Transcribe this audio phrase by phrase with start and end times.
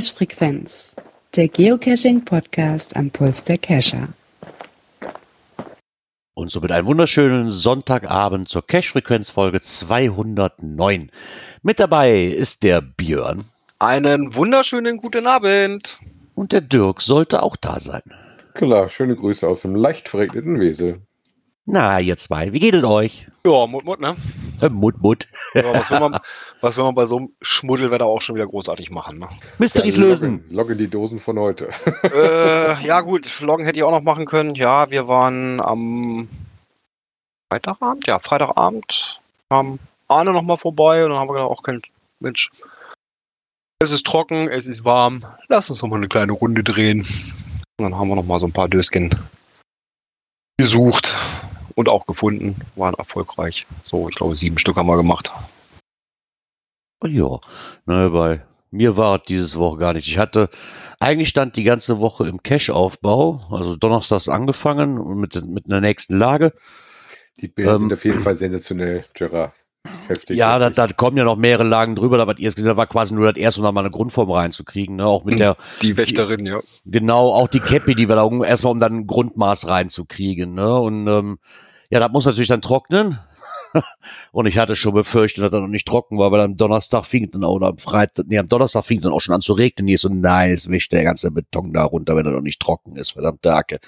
[0.00, 0.94] Cache-Frequenz,
[1.36, 4.08] der Geocaching-Podcast am Puls der Cacher.
[6.32, 11.10] Und somit einen wunderschönen Sonntagabend zur Cache-Frequenz-Folge 209.
[11.62, 13.44] Mit dabei ist der Björn.
[13.78, 15.98] Einen wunderschönen guten Abend.
[16.34, 18.02] Und der Dirk sollte auch da sein.
[18.54, 21.02] Klar, schöne Grüße aus dem leicht verregneten Wesel.
[21.66, 23.28] Na, ihr zwei, wie geht es euch?
[23.44, 24.16] Ja, Mut, Mut, ne?
[24.70, 25.26] Mut, Mut.
[25.54, 26.18] Ja, was, will man,
[26.60, 29.28] was will man bei so einem Schmuddelwetter auch schon wieder großartig machen, ne?
[29.58, 30.44] Mysteries Ja, lösen.
[30.50, 31.68] Loggen, die Dosen von heute.
[32.02, 34.54] äh, ja, gut, Loggen hätte ich auch noch machen können.
[34.54, 36.28] Ja, wir waren am
[37.50, 39.78] Freitagabend, ja, Freitagabend, haben
[40.08, 41.82] Arne noch mal vorbei und dann haben wir gedacht, auch kein
[42.20, 42.50] Mensch.
[43.82, 45.24] Es ist trocken, es ist warm.
[45.48, 47.00] Lass uns noch mal eine kleine Runde drehen.
[47.00, 49.10] Und dann haben wir noch mal so ein paar Döschen
[50.58, 51.14] gesucht
[51.80, 52.56] und auch gefunden.
[52.76, 53.64] Waren erfolgreich.
[53.82, 55.32] So, ich glaube, sieben Stück haben wir gemacht.
[57.04, 57.40] Ja,
[57.86, 60.06] na, bei mir war es dieses Woche gar nicht.
[60.06, 60.50] Ich hatte,
[61.00, 66.16] eigentlich stand die ganze Woche im Cache-Aufbau, also donnerstags angefangen und mit, mit einer nächsten
[66.16, 66.52] Lage.
[67.40, 69.52] Die Bilder Ähm, sind auf jeden Fall sensationell, Gerard.
[70.08, 70.36] Heftig.
[70.36, 70.76] ja, da, heftig.
[70.76, 73.32] da kommen ja noch mehrere Lagen drüber, da was ihr es gesagt war quasi nur
[73.32, 75.06] das erste, um da mal eine Grundform reinzukriegen, ne?
[75.06, 76.60] Auch mit der, Die Wächterin, ja.
[76.84, 80.78] genau, auch die Cappy, die wir da um, erstmal um dann ein Grundmaß reinzukriegen, ne?
[80.78, 81.38] Und ähm,
[81.90, 83.18] ja, das muss natürlich dann trocknen.
[84.32, 87.30] Und ich hatte schon befürchtet, dass er noch nicht trocken war, weil am Donnerstag fing
[87.30, 89.86] dann auch, oder am Freitag, nee, am Donnerstag fing dann auch schon an zu regnen.
[89.86, 92.96] Hier so, nein, es wischt der ganze Beton da runter, wenn er noch nicht trocken
[92.96, 93.78] ist, verdammte Hacke.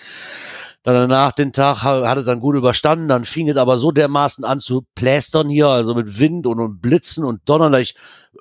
[0.84, 3.90] Dann danach den Tag ha- hat es dann gut überstanden, dann fing es aber so
[3.90, 7.94] dermaßen an zu plästern hier, also mit Wind und, und Blitzen und Donnern, ich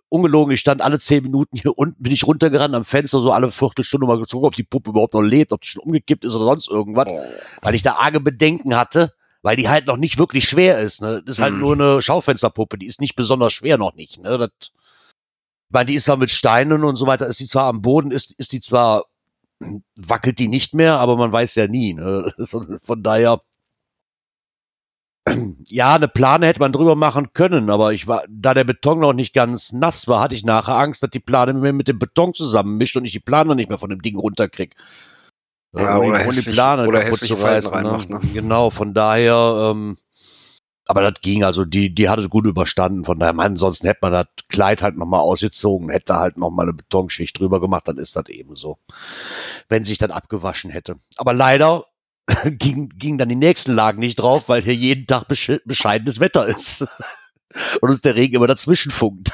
[0.09, 3.51] ungelogen, ich stand alle zehn Minuten hier unten, bin ich runtergerannt am Fenster, so alle
[3.51, 6.45] Viertelstunde mal gezogen, ob die Puppe überhaupt noch lebt, ob die schon umgekippt ist oder
[6.45, 7.07] sonst irgendwas,
[7.61, 11.01] weil ich da arge Bedenken hatte, weil die halt noch nicht wirklich schwer ist.
[11.01, 11.21] Ne?
[11.25, 11.59] Das ist halt Mhm.
[11.59, 14.21] nur eine Schaufensterpuppe, die ist nicht besonders schwer noch nicht.
[14.21, 14.37] Ne?
[14.37, 14.71] Das, ich
[15.73, 18.33] meine, die ist da mit Steinen und so weiter, ist die zwar am Boden, ist,
[18.33, 19.05] ist die zwar,
[19.95, 21.93] wackelt die nicht mehr, aber man weiß ja nie.
[21.93, 22.33] Ne?
[22.37, 23.41] So, Von daher,
[25.67, 29.13] ja, eine Plane hätte man drüber machen können, aber ich war, da der Beton noch
[29.13, 32.33] nicht ganz nass war, hatte ich nachher Angst, dass die Plane mir mit dem Beton
[32.33, 34.75] zusammenmischt und ich die Plane nicht mehr von dem Ding runterkrieg.
[35.73, 38.19] Ja, ohne, oder ohne Plane oder kaputt zu reißen, reinmacht, ne?
[38.19, 38.29] ne?
[38.33, 39.97] Genau, von daher, ähm,
[40.85, 43.05] aber das ging, also die, die hat es gut überstanden.
[43.05, 46.73] Von daher, man, ansonsten hätte man das Kleid halt nochmal ausgezogen, hätte halt nochmal eine
[46.73, 48.77] Betonschicht drüber gemacht, dann ist das eben so.
[49.69, 50.97] Wenn sich dann abgewaschen hätte.
[51.15, 51.85] Aber leider
[52.45, 56.45] ging, ging dann die nächsten Lagen nicht drauf, weil hier jeden Tag besche bescheidenes Wetter
[56.45, 56.81] ist.
[57.81, 59.31] Und uns der Regen immer dazwischen funkt.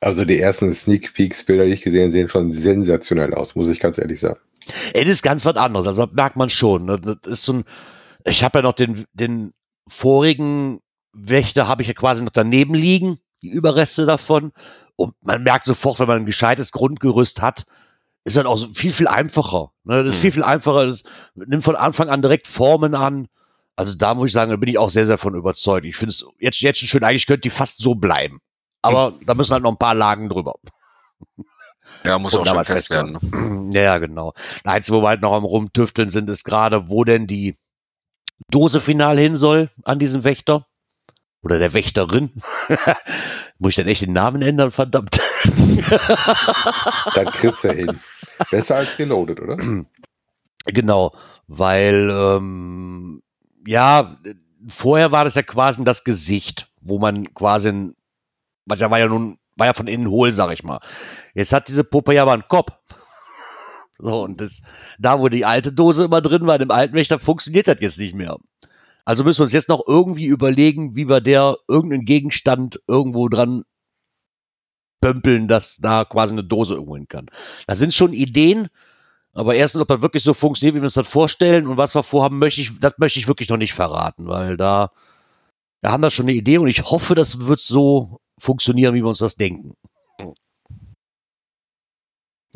[0.00, 3.68] Also die ersten Sneak Peeks Bilder, die ich gesehen habe, sehen schon sensationell aus, muss
[3.68, 4.38] ich ganz ehrlich sagen.
[4.92, 6.84] Es ist ganz was anderes, also das merkt man schon.
[6.86, 6.98] Ne?
[7.00, 7.64] Das ist so ein,
[8.24, 9.52] ich habe ja noch den, den
[9.88, 10.80] vorigen
[11.12, 14.52] Wächter habe ich ja quasi noch daneben liegen, die Überreste davon.
[14.96, 17.66] Und man merkt sofort, wenn man ein gescheites Grundgerüst hat,
[18.24, 19.72] ist das auch so viel, viel einfacher.
[19.84, 20.02] Ne?
[20.02, 20.22] Das ist Mhm.
[20.22, 20.86] viel, viel einfacher.
[20.86, 21.02] Das
[21.34, 23.28] nimmt von Anfang an direkt Formen an.
[23.76, 25.84] Also da muss ich sagen, da bin ich auch sehr, sehr von überzeugt.
[25.84, 28.38] Ich finde es jetzt, jetzt schon schön, eigentlich könnte die fast so bleiben.
[28.82, 30.54] Aber da müssen halt noch ein paar Lagen drüber.
[32.04, 33.18] Ja, muss auch schon dabei fest werden.
[33.70, 33.82] Ne?
[33.82, 34.34] Ja, genau.
[34.62, 37.56] Das Einzige, wo wir halt noch am Rumtüfteln sind, ist gerade, wo denn die
[38.50, 40.66] Dose final hin soll an diesem Wächter.
[41.42, 42.30] Oder der Wächterin.
[43.58, 45.20] Muss ich denn echt den Namen ändern, verdammt?
[47.14, 48.00] Dann kriegst du hin.
[48.50, 49.58] Besser als Reloaded, oder?
[50.66, 51.14] genau,
[51.46, 53.22] weil, ähm,
[53.66, 54.18] ja,
[54.68, 57.92] vorher war das ja quasi das Gesicht, wo man quasi,
[58.66, 60.80] was ja war ja nun, war ja von innen hohl, sag ich mal.
[61.34, 62.72] Jetzt hat diese Puppe ja aber einen Kopf.
[63.98, 64.62] So, und das,
[64.98, 68.14] da, wo die alte Dose immer drin war, dem alten Wächter, funktioniert das jetzt nicht
[68.14, 68.36] mehr.
[69.04, 73.64] Also müssen wir uns jetzt noch irgendwie überlegen, wie wir der irgendeinen Gegenstand irgendwo dran
[75.00, 77.26] pömpeln, dass da quasi eine Dose irgendwo hin kann.
[77.66, 78.68] Da sind schon Ideen,
[79.34, 82.02] aber erstens, ob das wirklich so funktioniert, wie wir uns das vorstellen und was wir
[82.02, 84.92] vorhaben, möchte ich, das möchte ich wirklich noch nicht verraten, weil da,
[85.82, 89.08] wir haben da schon eine Idee und ich hoffe, das wird so funktionieren, wie wir
[89.08, 89.74] uns das denken.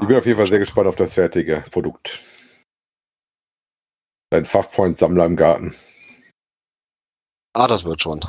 [0.00, 2.20] Ich bin auf jeden Fall sehr gespannt auf das fertige Produkt.
[4.30, 5.74] Dein Fachfreund-Sammler im Garten.
[7.54, 8.20] Ah, das wird schon.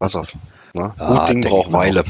[0.00, 0.34] Pass auf.
[0.74, 0.92] Ne?
[0.98, 1.72] Ja, Gut Ding braucht.
[1.72, 2.02] Weile.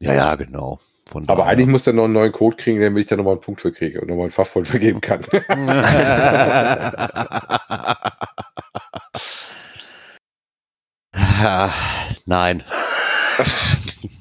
[0.00, 0.80] Ja, ja, genau.
[1.06, 1.52] Von Aber daher.
[1.52, 3.70] eigentlich muss der noch einen neuen Code kriegen, damit ich da nochmal einen Punkt für
[3.70, 5.24] kriege und nochmal einen Fachfreund vergeben kann.
[11.14, 11.72] Ah,
[12.26, 12.62] Nein.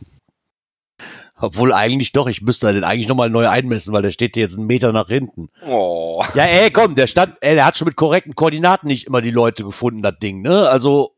[1.44, 4.68] Obwohl eigentlich doch, ich müsste den eigentlich nochmal neu einmessen, weil der steht jetzt einen
[4.68, 5.50] Meter nach hinten.
[5.66, 6.24] oh.
[6.36, 9.32] Ja, ey, komm, der stand, ey, der hat schon mit korrekten Koordinaten nicht immer die
[9.32, 10.70] Leute gefunden, das Ding, ne?
[10.70, 11.16] Also,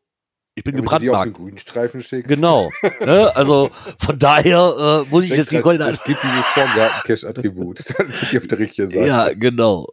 [0.56, 1.34] Ich bin Wenn du die auf den gebrandmarkt.
[1.38, 2.30] grünen Streifen schickst.
[2.30, 2.70] Genau.
[3.02, 3.36] ne?
[3.36, 3.70] Also
[4.00, 5.90] von daher äh, muss ich Denk jetzt die goldene.
[5.90, 7.84] Es gibt dieses Vorgarten-Cache-Attribut.
[7.98, 9.06] Dann sind die auf der richtigen Seite.
[9.08, 9.88] Ja, genau.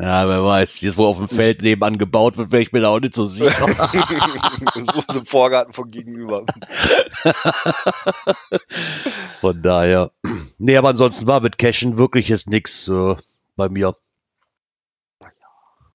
[0.00, 2.90] Ja, wer weiß, jetzt wo auf dem Feld nebenan gebaut wird, wäre ich mir da
[2.90, 3.50] auch nicht so sicher.
[4.74, 6.46] so ist im Vorgarten von gegenüber.
[9.40, 10.12] Von daher.
[10.58, 13.16] Nee, aber ansonsten war mit Cashen wirklich jetzt nix äh,
[13.56, 13.96] bei mir.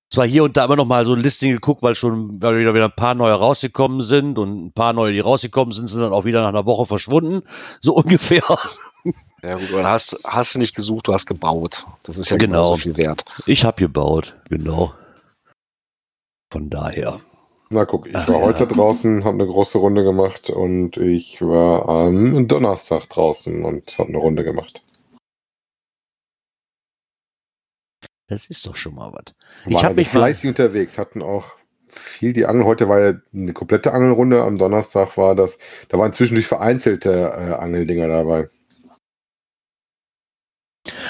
[0.10, 2.74] Zwar hier und da immer noch mal so ein Listing geguckt, weil schon weil wieder,
[2.74, 6.14] wieder ein paar neue rausgekommen sind und ein paar neue, die rausgekommen sind, sind dann
[6.14, 7.44] auch wieder nach einer Woche verschwunden.
[7.80, 8.44] So ungefähr.
[9.44, 11.86] Ja gut, aber hast, hast du nicht gesucht, du hast gebaut.
[12.04, 12.62] Das ist ja Genau.
[12.64, 13.26] genau so viel wert.
[13.46, 14.94] Ich habe gebaut, genau.
[16.52, 17.20] Von daher.
[17.70, 18.46] Na guck, ich Ach, war ja.
[18.46, 24.10] heute draußen, habe eine große Runde gemacht und ich war am Donnerstag draußen und habe
[24.10, 24.82] eine Runde gemacht.
[28.28, 29.34] Das ist doch schon mal was.
[29.66, 31.46] Ich Ich war hab also mich mal- fleißig unterwegs, hatten auch
[31.88, 32.66] viel die Angel.
[32.66, 35.58] Heute war ja eine komplette Angelrunde, am Donnerstag war das.
[35.90, 38.50] Da waren zwischendurch vereinzelte äh, Angeldinger dabei.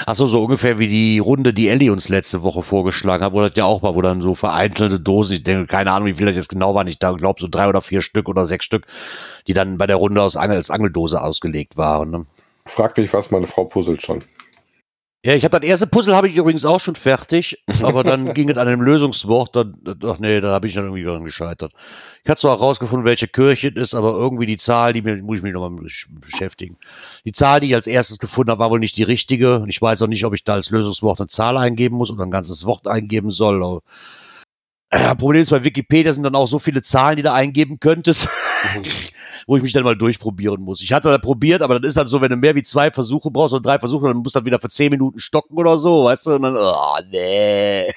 [0.06, 3.52] Achso, so ungefähr wie die Runde, die Ellie uns letzte Woche vorgeschlagen hat, wo das
[3.54, 6.34] ja auch war, wo dann so vereinzelte Dosen, ich denke, keine Ahnung, wie viel das
[6.34, 8.86] jetzt genau waren, ich glaube so drei oder vier Stück oder sechs Stück,
[9.46, 12.10] die dann bei der Runde aus Angel, als Angeldose ausgelegt waren.
[12.10, 12.26] Ne?
[12.66, 14.18] Fragt mich was, meine Frau puzzelt schon.
[15.26, 18.50] Ja, ich habe das erste Puzzle habe ich übrigens auch schon fertig, aber dann ging
[18.50, 19.74] es an dem Lösungswort, dann,
[20.04, 21.72] ach nee, da habe ich dann irgendwie dran gescheitert.
[22.22, 25.38] Ich hatte zwar herausgefunden, welche Kirche es ist, aber irgendwie die Zahl, die mir, muss
[25.38, 25.80] ich mich nochmal
[26.20, 26.76] beschäftigen.
[27.24, 29.60] Die Zahl, die ich als erstes gefunden habe, war wohl nicht die richtige.
[29.60, 32.24] Und ich weiß auch nicht, ob ich da als Lösungswort eine Zahl eingeben muss oder
[32.24, 33.64] ein ganzes Wort eingeben soll.
[33.64, 33.80] Aber,
[34.90, 38.28] äh, Problem ist, bei Wikipedia sind dann auch so viele Zahlen, die du eingeben könntest,
[39.46, 40.80] wo ich mich dann mal durchprobieren muss.
[40.80, 43.30] Ich hatte da probiert, aber das ist dann so, wenn du mehr wie zwei Versuche
[43.30, 46.04] brauchst oder drei Versuche, dann musst du dann wieder für zehn Minuten stocken oder so,
[46.04, 46.34] weißt du?
[46.34, 47.92] Und dann, oh, nee.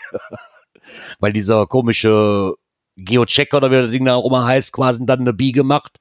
[1.20, 2.54] Weil dieser komische
[2.98, 6.00] Geochecker oder wie das Ding da auch immer heißt, quasi dann eine Biege macht.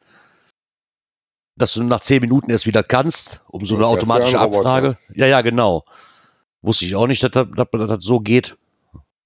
[1.59, 4.39] Dass du nach zehn Minuten erst wieder kannst, um so eine automatische.
[4.39, 4.99] Abfrage.
[5.15, 5.85] Ja, ja, genau.
[6.61, 8.57] Wusste ich auch nicht, dass das, dass das so geht.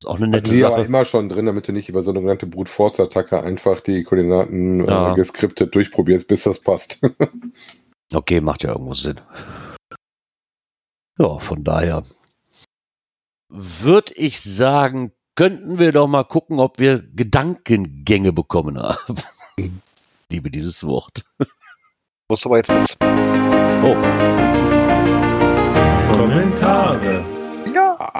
[0.03, 0.87] Ist auch eine nette Die aber Sache.
[0.87, 4.03] immer schon drin, damit du nicht über so eine genannte Brute Force Attacke einfach die
[4.03, 5.13] Koordinaten Ja.
[5.13, 7.01] äh, geskriptet durchprobierst, bis das passt.
[8.13, 9.21] Okay, macht ja irgendwo Sinn.
[11.17, 12.03] Ja, von daher
[13.49, 19.15] würde ich sagen, könnten wir doch mal gucken, ob wir Gedankengänge bekommen haben.
[20.33, 21.23] Liebe dieses Wort.
[22.29, 22.97] Musst aber jetzt.
[23.85, 23.95] Oh,
[26.13, 27.25] Kommentare.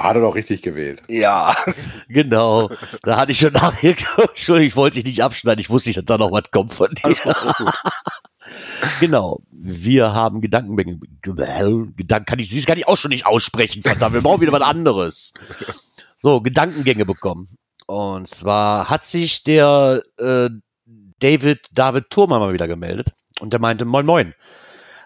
[0.01, 0.09] Ja.
[0.09, 1.03] Hat er doch richtig gewählt.
[1.07, 1.55] Ja.
[2.09, 2.69] genau.
[3.03, 3.95] Da hatte ich schon nachher.
[4.17, 5.61] Entschuldigung, ich wollte dich nicht abschneiden.
[5.61, 7.15] Ich wusste nicht, dass da noch was kommt von dir.
[8.99, 9.39] Genau.
[9.51, 10.99] Wir haben Gedankengänge.
[11.21, 13.81] Gedanken kann ich, sie kann ich auch schon nicht aussprechen.
[13.81, 15.33] Verdammt, wir brauchen wieder was anderes.
[16.19, 17.47] So, Gedankengänge bekommen.
[17.85, 20.49] Und zwar hat sich der äh,
[21.19, 24.33] David David Thurmann mal wieder gemeldet und der meinte, moin moin.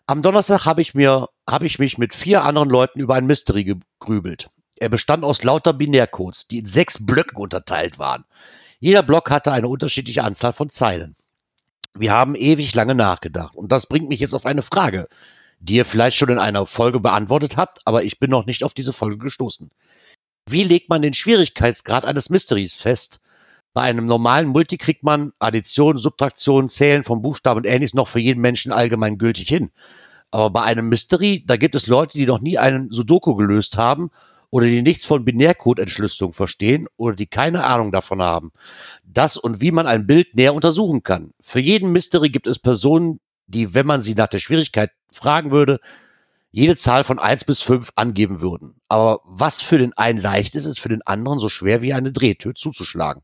[0.08, 3.64] Am Donnerstag habe ich mir, habe ich mich mit vier anderen Leuten über ein Mystery
[3.64, 4.50] gegrübelt.
[4.77, 8.25] Er bestand aus lauter Binärcodes, die in sechs Blöcken unterteilt waren.
[8.80, 11.16] Jeder Block hatte eine unterschiedliche Anzahl von Zeilen.
[11.94, 15.07] Wir haben ewig lange nachgedacht und das bringt mich jetzt auf eine Frage,
[15.60, 18.74] die ihr vielleicht schon in einer Folge beantwortet habt, aber ich bin noch nicht auf
[18.74, 19.72] diese Folge gestoßen.
[20.48, 23.22] Wie legt man den Schwierigkeitsgrad eines Mysteries fest?
[23.74, 28.20] Bei einem normalen Multi kriegt man Addition, Subtraktion, Zählen von Buchstaben und ähnliches noch für
[28.20, 29.72] jeden Menschen allgemein gültig hin.
[30.32, 34.12] Aber bei einem Mystery, da gibt es Leute, die noch nie einen Sudoku gelöst haben
[34.50, 38.52] oder die nichts von Binärcode-Entschlüsselung verstehen oder die keine Ahnung davon haben.
[39.04, 41.32] Das und wie man ein Bild näher untersuchen kann.
[41.42, 45.80] Für jeden Mystery gibt es Personen, die, wenn man sie nach der Schwierigkeit fragen würde,
[46.52, 48.75] jede Zahl von 1 bis 5 angeben würden.
[48.88, 52.14] Aber was für den einen leicht ist, ist für den anderen so schwer wie eine
[52.14, 53.24] Drehtür zuzuschlagen.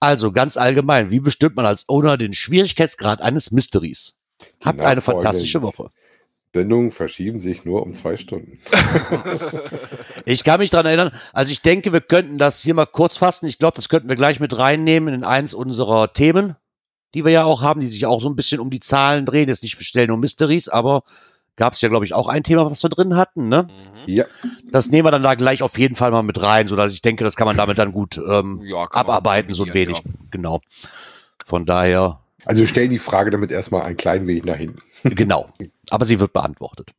[0.00, 4.16] Also ganz allgemein, wie bestimmt man als Owner den Schwierigkeitsgrad eines Mysteries?
[4.64, 5.62] Habt Genau, eine fantastische.
[5.62, 5.90] Woche.
[6.52, 8.58] Sendungen verschieben sich nur um zwei Stunden.
[10.26, 13.46] Ich kann mich dran erinnern, also ich denke, wir könnten das hier mal kurz fassen.
[13.46, 16.56] Ich glaube, das könnten wir gleich mit reinnehmen in eins unserer Themen,
[17.14, 19.48] die wir ja auch haben, die sich auch so ein bisschen um die Zahlen drehen.
[19.48, 21.02] Jetzt nicht bestellen und Mysteries, aber
[21.56, 23.48] gab es ja, glaube ich, auch ein Thema, was wir drin hatten.
[23.48, 23.68] Ne?
[24.06, 24.24] Ja,
[24.70, 27.24] Das nehmen wir dann da gleich auf jeden Fall mal mit rein, sodass ich denke,
[27.24, 29.96] das kann man damit dann gut ähm, Ja, abarbeiten, so ein wenig.
[30.02, 30.60] kombinieren, Genau.
[31.46, 34.80] Von daher, also wir stellen die Frage damit erstmal ein klein wenig nach hinten.
[35.14, 35.48] genau.
[35.90, 36.90] Aber sie wird beantwortet.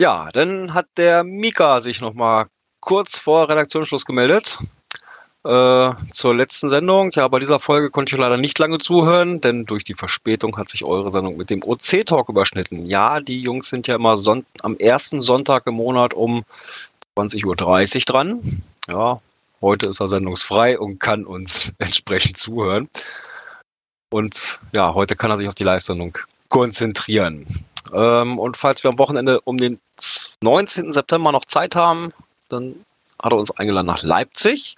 [0.00, 2.46] Ja, dann hat der Mika sich nochmal
[2.80, 4.58] kurz vor Redaktionsschluss gemeldet.
[5.46, 7.12] Äh, zur letzten Sendung.
[7.14, 10.68] Ja, bei dieser Folge konnte ich leider nicht lange zuhören, denn durch die Verspätung hat
[10.68, 12.84] sich eure Sendung mit dem OC-Talk überschnitten.
[12.84, 16.42] Ja, die Jungs sind ja immer Son am ersten Sonntag im Monat um
[17.16, 18.62] 20.30 Uhr dran.
[18.88, 19.20] Ja,
[19.60, 22.88] heute ist er sendungsfrei und kann uns entsprechend zuhören.
[24.10, 27.46] Und ja, heute kann er sich auf die Live-Sendung konzentrieren.
[27.92, 29.78] Ähm, und falls wir am Wochenende um den
[30.42, 30.92] 19.
[30.92, 32.12] September noch Zeit haben,
[32.48, 32.76] dann
[33.20, 34.76] hat er uns eingeladen nach Leipzig.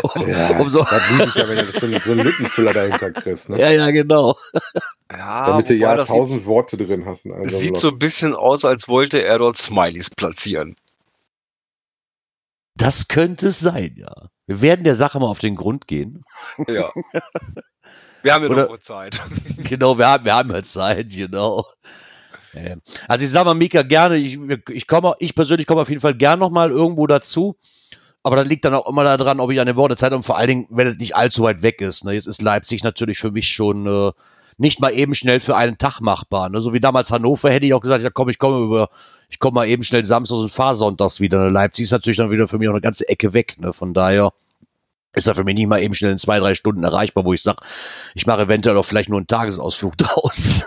[0.02, 2.72] um, Ja, um so, das liebe ich ja, wenn du so, einen- so einen Lückenfüller
[2.72, 3.50] dahinter kriegst.
[3.50, 3.58] Ne?
[3.60, 4.36] ja, ja, genau.
[5.10, 7.26] Ja, Damit du ja tausend Worte drin hast.
[7.26, 7.80] In einem es sieht Block.
[7.80, 10.74] so ein bisschen aus, als wollte er dort Smileys platzieren.
[12.76, 14.12] Das könnte es sein, ja.
[14.46, 16.24] Wir werden der Sache mal auf den Grund gehen.
[16.68, 16.92] Ja.
[18.22, 19.20] Wir haben ja Oder- noch Zeit.
[19.68, 21.64] genau, wir haben, wir haben ja Zeit, genau.
[22.54, 24.36] Ähm, Also ich sag mal, Mika, gerne, ich,
[24.70, 27.56] ich komme, ich persönlich komme auf jeden Fall gern nochmal irgendwo dazu.
[28.24, 30.36] Aber das liegt dann auch immer daran, ob ich eine Woche Zeit habe und vor
[30.36, 32.04] allen Dingen, wenn es nicht allzu weit weg ist.
[32.04, 32.14] Ne?
[32.14, 34.12] Jetzt ist Leipzig natürlich für mich schon äh,
[34.58, 36.48] nicht mal eben schnell für einen Tag machbar.
[36.48, 36.60] Ne?
[36.60, 38.90] So wie damals Hannover hätte ich auch gesagt, ja komm, ich komme über,
[39.28, 41.38] ich komme mal eben schnell samstags und fahr sonntags wieder.
[41.38, 41.50] Ne?
[41.50, 43.56] Leipzig ist natürlich dann wieder für mich auch eine ganze Ecke weg.
[43.58, 43.72] Ne?
[43.72, 44.32] Von daher
[45.12, 47.42] ist er für mich nicht mal eben schnell in zwei, drei Stunden erreichbar, wo ich
[47.42, 47.64] sage,
[48.14, 50.64] ich mache eventuell auch vielleicht nur einen Tagesausflug draus.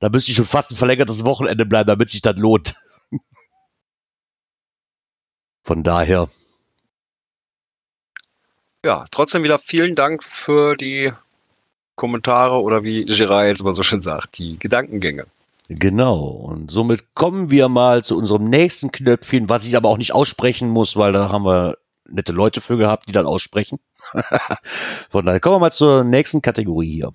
[0.00, 2.76] Da müsste ich schon fast ein verlängertes Wochenende bleiben, damit sich das lohnt.
[5.64, 6.28] Von daher,
[8.84, 11.12] Ja, trotzdem wieder vielen Dank für die
[11.98, 15.26] Kommentare oder wie Gerard jetzt immer so schön sagt, die Gedankengänge.
[15.68, 16.24] genau.
[16.28, 20.70] Und somit kommen wir mal zu unserem nächsten Knöpfchen, was ich aber auch nicht aussprechen
[20.70, 21.76] muss, weil da haben wir
[22.08, 23.78] nette Leute für gehabt, die dann aussprechen.
[25.10, 27.12] Von daher kommen wir mal zur nächsten Kategorie hier.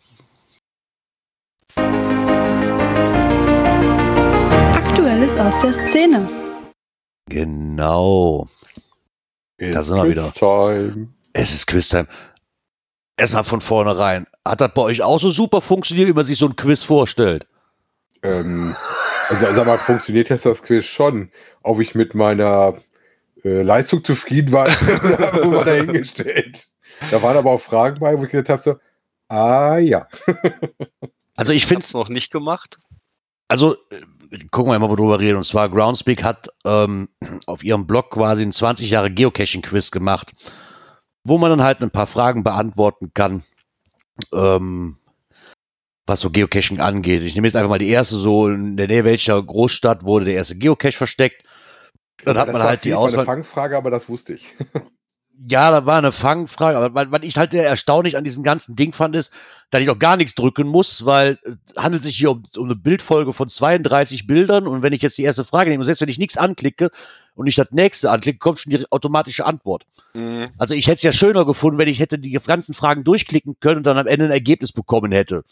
[4.76, 6.30] Aktuelles aus der Szene.
[7.30, 8.46] Genau.
[9.58, 10.24] It's da sind wir wieder.
[10.24, 11.08] Quiz-Time.
[11.32, 12.08] Es ist Quiztime.
[13.18, 14.28] Erstmal von vornherein.
[14.46, 17.46] Hat das bei euch auch so super funktioniert, wie man sich so ein Quiz vorstellt?
[18.24, 18.76] Ähm,
[19.30, 21.32] also, sag mal, funktioniert jetzt das Quiz schon?
[21.62, 22.76] Ob ich mit meiner
[23.44, 24.68] äh, Leistung zufrieden war,
[25.46, 26.68] mal dahingestellt.
[27.12, 28.76] Da waren aber auch Fragen bei, wo ich gedacht habe, so,
[29.28, 30.08] ah ja.
[31.36, 32.80] Also ich finde habe es noch nicht gemacht.
[33.48, 34.02] also äh,
[34.52, 35.38] gucken wir mal, worüber wir reden.
[35.38, 37.10] Und zwar Groundspeak hat ähm,
[37.48, 40.34] auf ihrem Blog quasi ein 20 Jahre Geocaching-Quiz gemacht,
[41.24, 43.44] wo man dann halt ein paar Fragen beantworten kann,
[44.34, 44.98] ähm,
[46.06, 47.24] was so Geocaching angeht.
[47.24, 50.36] Ich nehme jetzt einfach mal die erste, so in der Nähe welcher Großstadt wurde der
[50.36, 51.44] erste Geocache versteckt.
[52.24, 53.26] Dann hat das man halt die fies, war eine Auswahl.
[53.26, 54.54] Fangfrage, aber das wusste ich.
[55.46, 59.16] Ja, da war eine Fangfrage, aber was- ich halt erstaunlich an diesem ganzen Ding fand,
[59.16, 59.32] ist,
[59.72, 62.76] dass ich auch gar nichts drücken muss, weil es handelt sich hier um, um eine
[62.76, 66.10] Bildfolge von 32 Bildern und wenn ich jetzt die erste Frage nehme, und selbst wenn
[66.10, 66.92] ich nichts anklicke
[67.36, 69.86] und ich das nächste anklicke, kommt schon die automatische Antwort.
[70.14, 70.50] Mhm.
[70.60, 73.78] Also ich hätte es ja schöner gefunden, wenn ich hätte die ganzen Fragen durchklicken können
[73.78, 75.44] und dann am Ende ein Ergebnis bekommen hätte.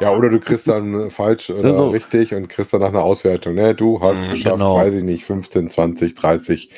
[0.00, 1.88] Ja, oder du kriegst dann äh, falsch oder Ja, so.
[1.90, 3.54] richtig und kriegst danach eine Auswertung.
[3.54, 3.74] Ne?
[3.74, 4.76] Du hast Mhm, geschafft, genau.
[4.76, 6.70] weiß ich nicht, 15, 20, 30.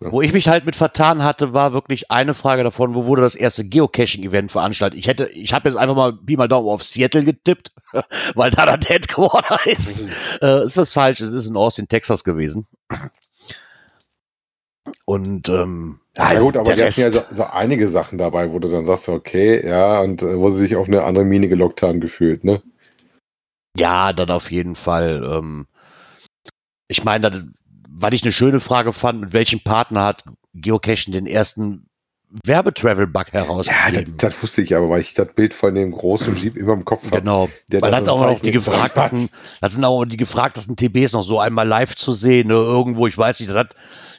[0.00, 3.34] Wo ich mich halt mit vertan hatte, war wirklich eine Frage davon, wo wurde das
[3.34, 4.98] erste Geocaching-Event veranstaltet.
[4.98, 7.72] Ich hätte, ich habe jetzt einfach mal Pi mal Daumen auf Seattle getippt,
[8.34, 10.06] weil da das Headquarter ist.
[10.42, 12.66] äh, ist was falsch, es ist in Austin, Texas gewesen.
[15.04, 18.68] Und ähm, Ja, gut, aber die hatten ja so, so einige Sachen dabei, wo du
[18.68, 22.00] dann sagst, okay, ja, und äh, wo sie sich auf eine andere Mine gelockt haben
[22.00, 22.62] gefühlt, ne?
[23.76, 25.22] Ja, dann auf jeden Fall.
[25.30, 25.66] Ähm,
[26.88, 27.52] ich meine,
[27.88, 31.86] weil ich eine schöne Frage fand, mit welchem Partner hat Geocaching den ersten
[32.44, 34.14] Werbetravel-Bug Ja, das, herausgegeben?
[34.16, 37.04] das wusste ich aber, weil ich das Bild von dem großen Jeep immer im Kopf
[37.06, 37.20] habe.
[37.20, 37.48] Genau.
[37.68, 39.28] der Weil da das auch noch die gefragtesten,
[39.60, 43.16] das sind auch die gefragtesten TBs noch so einmal live zu sehen, ne, irgendwo, ich
[43.16, 43.66] weiß nicht, das,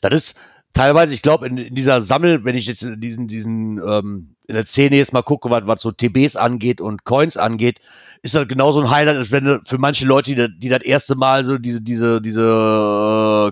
[0.02, 0.40] das ist
[0.78, 4.56] teilweise, ich glaube, in, in dieser Sammel, wenn ich jetzt in diesen, diesen, ähm, in
[4.56, 7.80] der Szene jetzt mal gucke, was, was so TBs angeht und Coins angeht,
[8.22, 11.16] ist das genauso ein Highlight, als wenn für manche Leute, die, das- die das erste
[11.16, 12.42] Mal so diese, diese, diese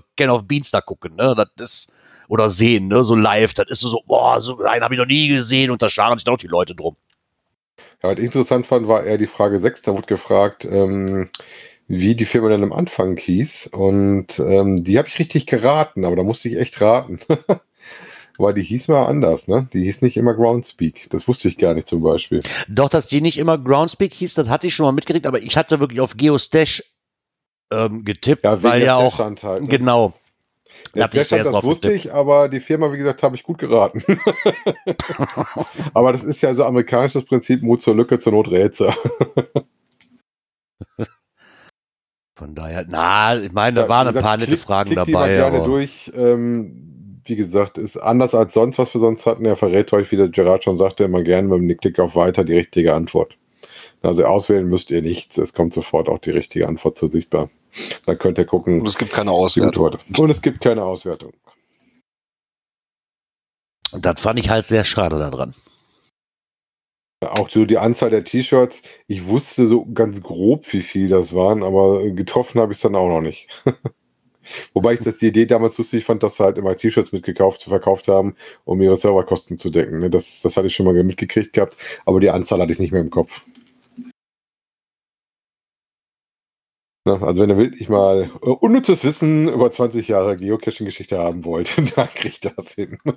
[0.16, 1.92] Can of Beans da gucken, ne, das ist,
[2.28, 3.54] oder sehen, ne, so live.
[3.54, 6.26] Das ist so, boah, so einen habe ich noch nie gesehen und da scharen sich
[6.28, 6.96] auch die Leute drum.
[8.02, 9.82] Ja, was ich interessant fand, war eher die Frage 6.
[9.82, 11.28] Da wurde gefragt, ähm,
[11.88, 13.68] wie die Firma dann am Anfang hieß.
[13.68, 17.20] Und ähm, die habe ich richtig geraten, aber da musste ich echt raten.
[18.38, 19.66] Weil die hieß mal anders, ne?
[19.72, 21.08] Die hieß nicht immer Groundspeak.
[21.08, 22.40] Das wusste ich gar nicht zum Beispiel.
[22.68, 25.56] Doch, dass die nicht immer Groundspeak hieß, das hatte ich schon mal mitgekriegt, aber ich
[25.56, 26.82] hatte wirklich auf Geostash
[27.72, 29.68] ähm, getippt, Ja, weil ja auch, halt, ne?
[29.68, 30.12] genau.
[30.92, 33.22] Da Der hab ich Stashhand, zuerst das drauf wusste ich, aber die Firma, wie gesagt,
[33.22, 34.04] habe ich gut geraten.
[35.94, 38.92] aber das ist ja so amerikanisches Prinzip, Mut zur Lücke, zur Not Rätsel.
[42.36, 45.12] Von daher, na, ich meine, da Ja, waren ein paar nette klick- Fragen klick die
[45.12, 46.12] mal dabei, gerne aber durch.
[46.14, 49.46] Ähm, wie gesagt, ist anders als sonst, was wir sonst hatten.
[49.46, 52.44] Er verrät euch, wie der Gerard schon sagte, immer gerne mit dem Klick auf Weiter
[52.44, 53.36] die richtige Antwort.
[54.02, 55.38] Also auswählen müsst ihr nichts.
[55.38, 57.48] Es kommt sofort auch die richtige Antwort zu sichtbar.
[58.04, 59.90] Da könnt ihr gucken, Und es gibt keine die Auswertung.
[60.18, 61.32] Und es gibt keine Auswertung.
[63.92, 65.54] das fand ich halt sehr schade daran.
[67.32, 68.82] Auch so die Anzahl der T-Shirts.
[69.06, 72.94] Ich wusste so ganz grob, wie viel das waren, aber getroffen habe ich es dann
[72.94, 73.48] auch noch nicht.
[74.74, 78.08] Wobei ich das die Idee damals lustig fand, dass sie halt immer T-Shirts mitgekauft, verkauft
[78.08, 80.00] haben, um ihre Serverkosten zu decken.
[80.00, 80.10] ne?
[80.10, 83.00] Das, das hatte ich schon mal mitgekriegt gehabt, aber die Anzahl hatte ich nicht mehr
[83.00, 83.42] im Kopf.
[87.06, 92.08] Also wenn ihr wirklich mal äh, unnützes Wissen über 20 Jahre Geocaching-Geschichte haben wollt, dann
[92.08, 92.98] kriegt ihr das hin.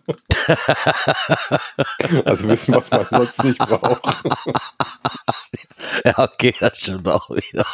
[2.25, 4.01] Also Wissen, was man sonst nicht braucht.
[6.05, 7.65] ja, okay, das stimmt auch wieder.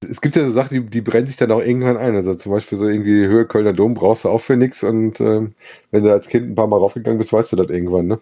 [0.00, 2.14] Es gibt ja so Sachen, die, die brennen sich dann auch irgendwann ein.
[2.14, 5.54] Also zum Beispiel so irgendwie Höhe Kölner Dom brauchst du auch für nichts und ähm,
[5.90, 8.20] wenn du als Kind ein paar Mal raufgegangen bist, weißt du das irgendwann, ne?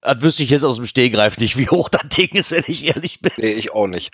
[0.00, 2.86] Das wüsste ich jetzt aus dem Stehgreif nicht, wie hoch das Ding ist, wenn ich
[2.86, 3.32] ehrlich bin.
[3.36, 4.12] Nee, ich auch nicht.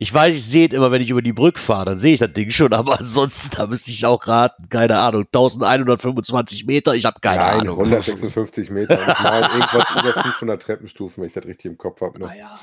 [0.00, 2.20] Ich weiß, ich sehe es immer, wenn ich über die Brücke fahre, dann sehe ich
[2.20, 7.04] das Ding schon, aber ansonsten, da müsste ich auch raten, keine Ahnung, 1125 Meter, ich
[7.04, 7.78] habe keine Nein, Ahnung.
[7.78, 8.96] 156 Meter.
[8.96, 12.20] Und ich meine irgendwas über 500 Treppenstufen, wenn ich das richtig im Kopf habe.
[12.20, 12.26] Ne?
[12.26, 12.58] Naja.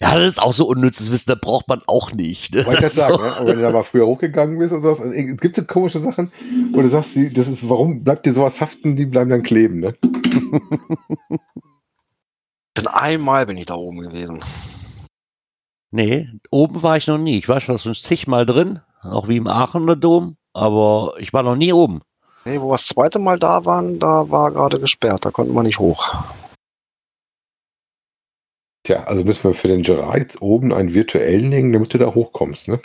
[0.00, 2.52] Ja, das ist auch so unnützes Wissen, das braucht man auch nicht.
[2.54, 2.66] Ne?
[2.66, 3.36] Wollte ich das sagen, so- ne?
[3.36, 6.00] Aber wenn du da mal früher hochgegangen bist und sowas, also, es gibt so komische
[6.00, 6.32] Sachen,
[6.72, 9.94] wo du sagst, das ist, warum bleibt dir sowas haften, die bleiben dann kleben, ne?
[12.76, 14.42] Denn einmal bin ich da oben gewesen.
[15.90, 17.36] Nee, oben war ich noch nie.
[17.38, 21.72] Ich war schon zigmal drin, auch wie im Aachener Dom, aber ich war noch nie
[21.72, 22.00] oben.
[22.46, 25.24] Nee, wo wir das zweite Mal da waren, da war gerade gesperrt.
[25.26, 26.12] Da konnten wir nicht hoch.
[28.84, 32.14] Tja, also müssen wir für den Gerard jetzt oben einen virtuellen legen, damit du da
[32.14, 32.80] hochkommst, ne?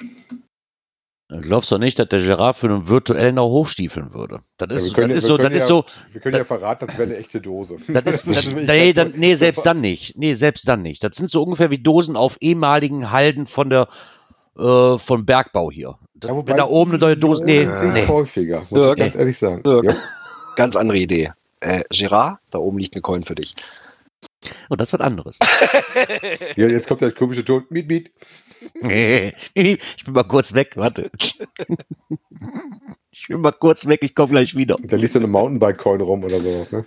[1.41, 4.39] Glaubst du nicht, dass der Giraffe für einen virtuellen auch hochstiefeln würde?
[4.57, 5.85] Das Ja, ist, wir können das ja- ist so, wir das können ist ja- so,
[6.13, 7.75] Wir können ja verraten, das wäre eine echte Dose.
[7.89, 10.17] das ist, das, nee, dann, nee, selbst dann nicht.
[10.17, 11.03] Nee, selbst dann nicht.
[11.03, 13.89] Das sind so ungefähr wie Dosen auf ehemaligen Halden von der,
[14.57, 15.97] äh, von Bergbau hier.
[16.15, 18.07] Das, Ja, wobei wenn da oben eine neue Dose, nee, nee.
[18.07, 18.97] häufiger, muss Dirk.
[18.97, 19.63] ich ganz ehrlich sagen.
[19.63, 19.83] Dirk.
[19.83, 19.95] Ja.
[20.55, 21.31] Ganz andere Idee.
[21.59, 23.53] Äh, Gerard, da oben liegt eine Coin für dich.
[24.69, 25.39] Und das wird anderes.
[26.55, 27.63] Ja, jetzt kommt der komische Ton.
[27.69, 28.11] Miet, miet.
[29.53, 31.11] ich bin mal kurz weg, warte.
[33.11, 34.77] Ich bin mal kurz weg, ich komme gleich wieder.
[34.81, 36.85] Da liegt so eine Mountainbike-Coin rum oder sowas, ne?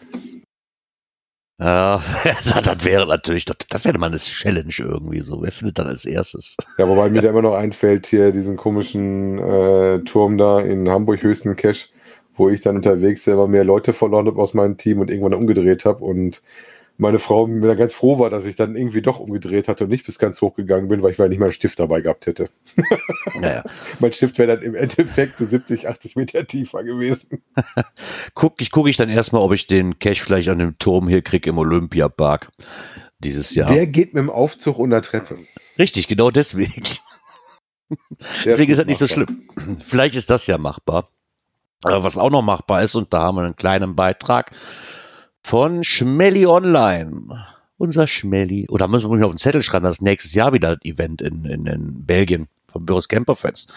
[1.61, 2.03] Ja,
[2.65, 5.43] das wäre natürlich, das, das wäre mal eine Challenge irgendwie so.
[5.43, 6.57] Wer findet dann als erstes?
[6.79, 11.23] Ja, wobei mir da immer noch einfällt, hier diesen komischen äh, Turm da in Hamburg
[11.23, 11.89] höchsten Cache,
[12.35, 15.85] wo ich dann unterwegs selber mehr Leute verloren habe aus meinem Team und irgendwann umgedreht
[15.85, 16.41] habe und
[17.01, 20.05] meine Frau mir ganz froh war, dass ich dann irgendwie doch umgedreht hatte und nicht
[20.05, 22.51] bis ganz hoch gegangen bin, weil ich mal nicht meinen Stift dabei gehabt hätte.
[23.35, 23.65] Naja,
[24.01, 27.43] Mein Stift wäre dann im Endeffekt so 70, 80 Meter tiefer gewesen.
[28.35, 31.23] guck, ich gucke ich dann erstmal, ob ich den Cash vielleicht an dem Turm hier
[31.23, 32.51] kriege im Olympiapark
[33.19, 33.69] dieses Jahr.
[33.69, 35.39] Der geht mit dem Aufzug unter Treppe.
[35.79, 36.83] Richtig, genau deswegen.
[38.45, 39.49] Deswegen ist das nicht so schlimm.
[39.89, 41.09] Vielleicht ist das ja machbar.
[41.83, 44.53] Aber was auch noch machbar ist, und da haben wir einen kleinen Beitrag
[45.43, 47.47] von Schmelly Online.
[47.79, 48.67] Unser Schmelly.
[48.69, 51.23] Oder müssen wir nicht auf den Zettel schreiben, das ist nächstes Jahr wieder das Event
[51.23, 53.73] in, in, in Belgien vom Büros Camperfest.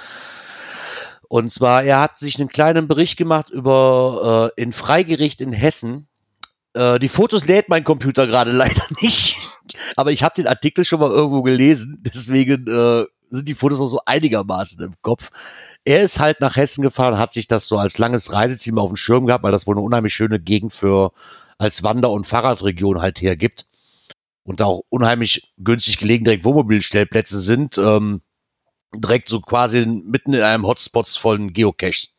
[1.30, 6.08] Und zwar, er hat sich einen kleinen Bericht gemacht über äh, in Freigericht in Hessen.
[6.74, 9.38] Äh, die Fotos lädt mein Computer gerade leider nicht.
[9.96, 12.04] Aber ich habe den Artikel schon mal irgendwo gelesen.
[12.06, 15.32] Deswegen äh, sind die Fotos auch so einigermaßen im Kopf.
[15.86, 18.92] Er ist halt nach Hessen gefahren, hat sich das so als langes Reiseziel mal auf
[18.92, 21.14] dem Schirm gehabt, weil das wohl eine unheimlich schöne Gegend für
[21.58, 23.66] als Wander- und Fahrradregion halt hergibt.
[24.44, 27.78] Und da auch unheimlich günstig gelegen direkt Wohnmobilstellplätze sind.
[27.78, 28.22] Ähm,
[28.96, 32.14] direkt so quasi mitten in einem Hotspots von Geocaches.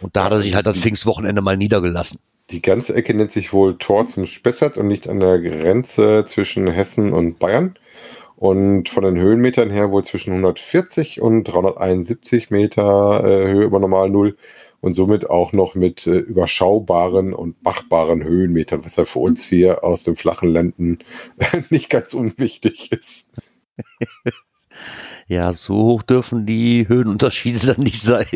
[0.00, 2.20] Und da hat er sich halt das Pfingstwochenende mal niedergelassen.
[2.50, 6.66] Die ganze Ecke nennt sich wohl Tor zum Spessart und liegt an der Grenze zwischen
[6.68, 7.78] Hessen und Bayern.
[8.36, 14.10] und von den Höhenmetern her wohl zwischen 140 und 371 Meter äh, Höhe über normal
[14.10, 14.36] Null
[14.80, 19.84] und somit auch noch mit äh, überschaubaren und machbaren Höhenmetern, was ja für uns hier
[19.84, 20.98] aus den flachen Länden
[21.70, 23.30] nicht ganz unwichtig ist.
[25.26, 28.26] Ja, so hoch dürfen die Höhenunterschiede dann nicht sein.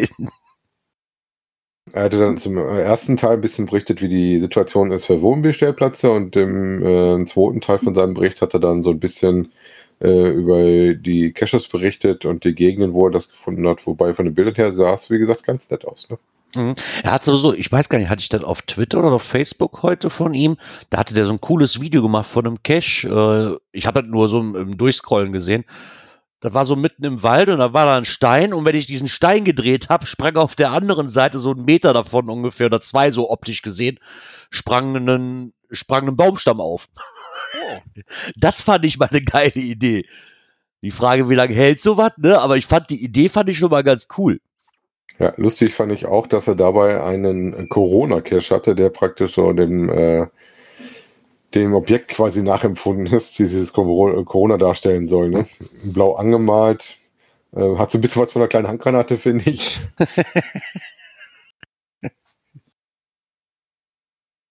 [1.93, 6.11] Er hatte dann zum ersten Teil ein bisschen berichtet, wie die Situation ist für Wohnbestellplätze
[6.11, 9.53] und im äh, zweiten Teil von seinem Bericht hat er dann so ein bisschen
[10.01, 14.27] äh, über die Caches berichtet und die Gegenden, wo er das gefunden hat, wobei von
[14.27, 16.09] den Bildern her sah es, wie gesagt, ganz nett aus.
[16.09, 16.19] Ne?
[16.55, 16.75] Mhm.
[17.03, 19.83] Er hat sowieso, ich weiß gar nicht, hatte ich das auf Twitter oder auf Facebook
[19.83, 20.57] heute von ihm?
[20.91, 23.09] Da hatte der so ein cooles Video gemacht von einem Cache.
[23.09, 25.65] Äh, ich habe das nur so im, Durchscrollen gesehen.
[26.41, 28.87] Das war so mitten im Wald und da war da ein Stein und wenn ich
[28.87, 32.81] diesen Stein gedreht habe, sprang auf der anderen Seite so ein Meter davon ungefähr oder
[32.81, 34.01] zwei so optisch gesehen,
[34.51, 36.89] sprang ein, sprang ein Baumstamm auf.
[37.55, 38.03] Oh.
[38.35, 40.07] Das fand ich mal eine geile Idee.
[40.83, 42.41] Die Frage, wie lange hält sowas, ne?
[42.41, 44.41] Aber ich fand die Idee fand ich schon mal ganz cool.
[45.19, 49.89] Ja, lustig fand ich auch, dass er dabei einen Corona-Cache hatte, der praktisch so dem,
[49.89, 50.27] äh,
[51.55, 55.29] dem Objekt quasi nachempfunden ist, die dieses Cor- Corona darstellen soll.
[55.29, 55.47] Ne?
[55.85, 56.97] Blau angemalt.
[57.55, 59.79] Äh, hat so ein bisschen was von einer kleinen Handgranate, finde ich.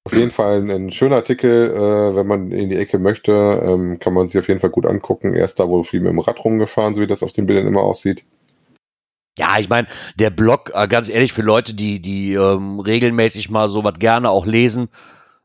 [0.04, 3.32] Auf jeden Fall ein, ein schöner Artikel, äh, wenn man in die Ecke möchte,
[3.64, 5.34] ähm, kann man sich auf jeden Fall gut angucken.
[5.36, 7.68] Er ist da wohl viel mit dem Rad rumgefahren, so wie das auf den Bildern
[7.68, 8.26] immer aussieht.
[9.38, 9.88] Ja, ich meine,
[10.20, 14.46] der Blog, äh, ganz ehrlich, für Leute, die, die ähm, regelmäßig mal sowas gerne auch
[14.46, 14.90] lesen,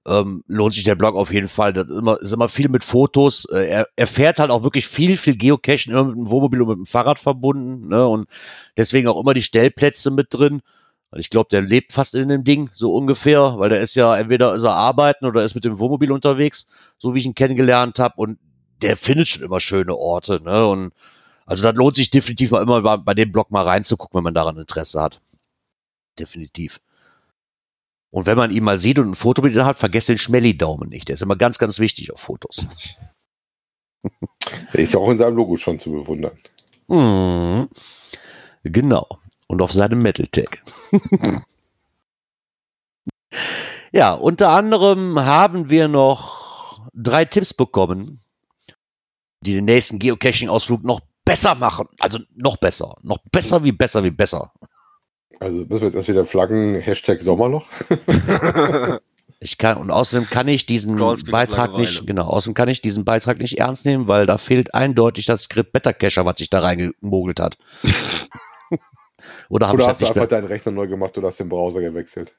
[0.07, 1.73] ähm, lohnt sich der Blog auf jeden Fall.
[1.73, 3.45] Das ist immer, ist immer viel mit Fotos.
[3.47, 6.69] Äh, er, er fährt halt auch wirklich viel, viel Geocachen, immer mit dem Wohnmobil und
[6.69, 7.89] mit dem Fahrrad verbunden.
[7.89, 8.07] Ne?
[8.07, 8.29] Und
[8.77, 10.63] deswegen auch immer die Stellplätze mit drin.
[11.11, 14.17] Weil Ich glaube, der lebt fast in dem Ding, so ungefähr, weil der ist ja,
[14.17, 16.69] entweder ist er arbeiten oder ist mit dem Wohnmobil unterwegs,
[16.99, 18.15] so wie ich ihn kennengelernt habe.
[18.17, 18.39] Und
[18.83, 20.41] der findet schon immer schöne Orte.
[20.43, 20.67] Ne?
[20.67, 20.93] Und
[21.47, 24.35] also das lohnt sich definitiv mal immer bei, bei dem Blog mal reinzugucken, wenn man
[24.35, 25.21] daran Interesse hat.
[26.19, 26.81] Definitiv.
[28.11, 30.89] Und wenn man ihn mal sieht und ein Foto mit ihm hat, vergesst den Schmelly-Daumen
[30.89, 31.09] nicht.
[31.09, 32.67] Der ist immer ganz, ganz wichtig auf Fotos.
[34.73, 36.39] Der ist ja auch in seinem Logo schon zu bewundern.
[36.89, 37.69] Mhm.
[38.63, 39.07] Genau.
[39.49, 40.63] Und auf seinem Metal-Tag.
[43.93, 48.21] ja, unter anderem haben wir noch drei Tipps bekommen,
[49.41, 51.89] die den nächsten Geocaching-Ausflug noch besser machen.
[51.99, 52.97] Also noch besser.
[53.03, 54.53] Noch besser wie besser wie besser.
[55.39, 57.67] Also müssen wir jetzt erst wieder flaggen, Hashtag Sommerloch.
[59.39, 63.39] Ich kann, und außerdem kann ich diesen Beitrag nicht, genau, außerdem kann ich diesen Beitrag
[63.39, 67.39] nicht ernst nehmen, weil da fehlt eindeutig das Skript Better Cacher, was sich da reingemogelt
[67.39, 67.59] hat.
[69.51, 70.27] Oder habe Oder ich hast du einfach mehr?
[70.27, 72.35] deinen Rechner neu gemacht oder hast den Browser gewechselt?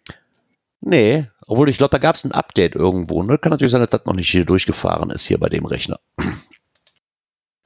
[0.82, 3.22] Nee, obwohl ich glaube, da gab es ein Update irgendwo.
[3.24, 3.38] Ne?
[3.38, 6.00] Kann natürlich sein, dass das noch nicht hier durchgefahren ist, hier bei dem Rechner.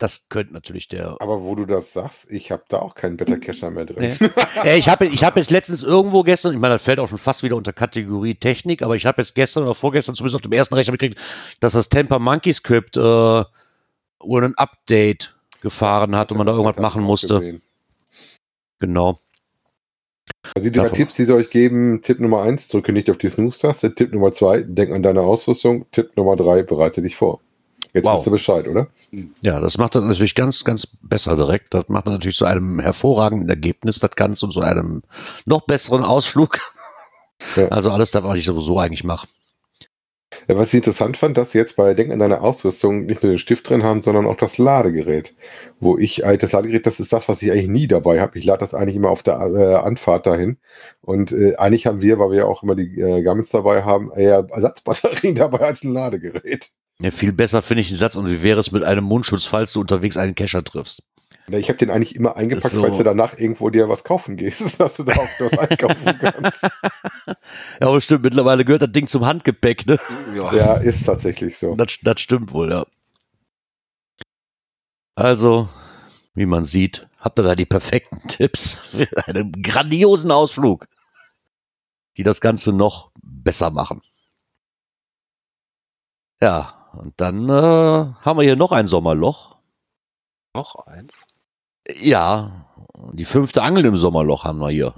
[0.02, 1.16] Das könnte natürlich der.
[1.20, 4.18] Aber wo du das sagst, ich habe da auch keinen Better Cacher mehr drin.
[4.20, 4.30] Nee.
[4.64, 7.20] Äh, ich habe ich hab jetzt letztens irgendwo gestern, ich meine, das fällt auch schon
[7.20, 10.54] fast wieder unter Kategorie Technik, aber ich habe jetzt gestern oder vorgestern zumindest auf dem
[10.54, 11.20] ersten Rechner gekriegt,
[11.60, 16.82] dass das Temper Monkey Script äh, wohl ein Update gefahren hat und man da irgendwas
[16.82, 17.40] machen musste.
[17.40, 17.62] gesehen.
[18.80, 19.20] Genau.
[20.56, 20.98] Also die drei Davon.
[20.98, 23.94] Tipps, die sie euch geben, Tipp Nummer eins, drücke nicht auf die Snooze-Taste.
[23.94, 25.86] Tipp Nummer zwei, denk an deine Ausrüstung.
[25.92, 27.40] Tipp Nummer drei, bereite dich vor.
[27.94, 28.18] Jetzt Wow.
[28.18, 28.88] wisst ihr Bescheid, oder?
[29.42, 31.74] Ja, das macht dann natürlich ganz, ganz besser direkt.
[31.74, 35.04] Das macht dann natürlich zu einem hervorragenden Ergebnis das Ganze und zu einem
[35.46, 36.60] noch besseren Ausflug.
[37.56, 37.68] Ja.
[37.68, 39.28] Also alles das, was ich sowieso eigentlich mache.
[40.48, 43.34] Ja, was ich interessant fand, dass sie jetzt bei Denk an deine Ausrüstung nicht nur
[43.34, 45.36] den Stift drin haben, sondern auch das Ladegerät.
[45.82, 48.40] Wo ich, äh, das Ladegerät, das ist das, was ich eigentlich nie dabei habe.
[48.40, 50.58] Ich lade das eigentlich immer auf der äh, Anfahrt dahin.
[51.02, 54.12] Und äh, eigentlich haben wir, weil wir ja auch immer die äh, Garmins dabei haben,
[54.14, 56.70] eher Ersatzbatterien dabei als ein Ladegerät.
[57.02, 59.74] Ja, viel besser finde ich den Satz und wie wäre es mit einem Mundschutz, falls
[59.74, 61.04] du unterwegs einen Kescher triffst.
[61.50, 62.82] Ja, Ich habe den eigentlich immer eingepackt, So.
[62.82, 66.68] falls du danach irgendwo dir was kaufen gehst, dass du da auch was einkaufen kannst.
[67.80, 70.00] Ja, aber stimmt, mittlerweile gehört das Ding zum Handgepäck, ne?
[70.36, 70.54] ja.
[70.54, 71.76] Ja, ist tatsächlich so.
[71.76, 72.86] Das, das stimmt wohl, ja.
[75.16, 75.70] Also,
[76.34, 80.88] wie man sieht, habt ihr da die perfekten Tipps für einen grandiosen Ausflug,
[82.18, 84.02] die das Ganze noch besser machen.
[86.42, 89.56] Ja, und dann äh, haben wir hier noch ein Sommerloch.
[90.54, 91.28] Noch eins.
[92.00, 92.66] Ja,
[93.14, 94.94] die fünfte Angel im Sommerloch haben wir hier.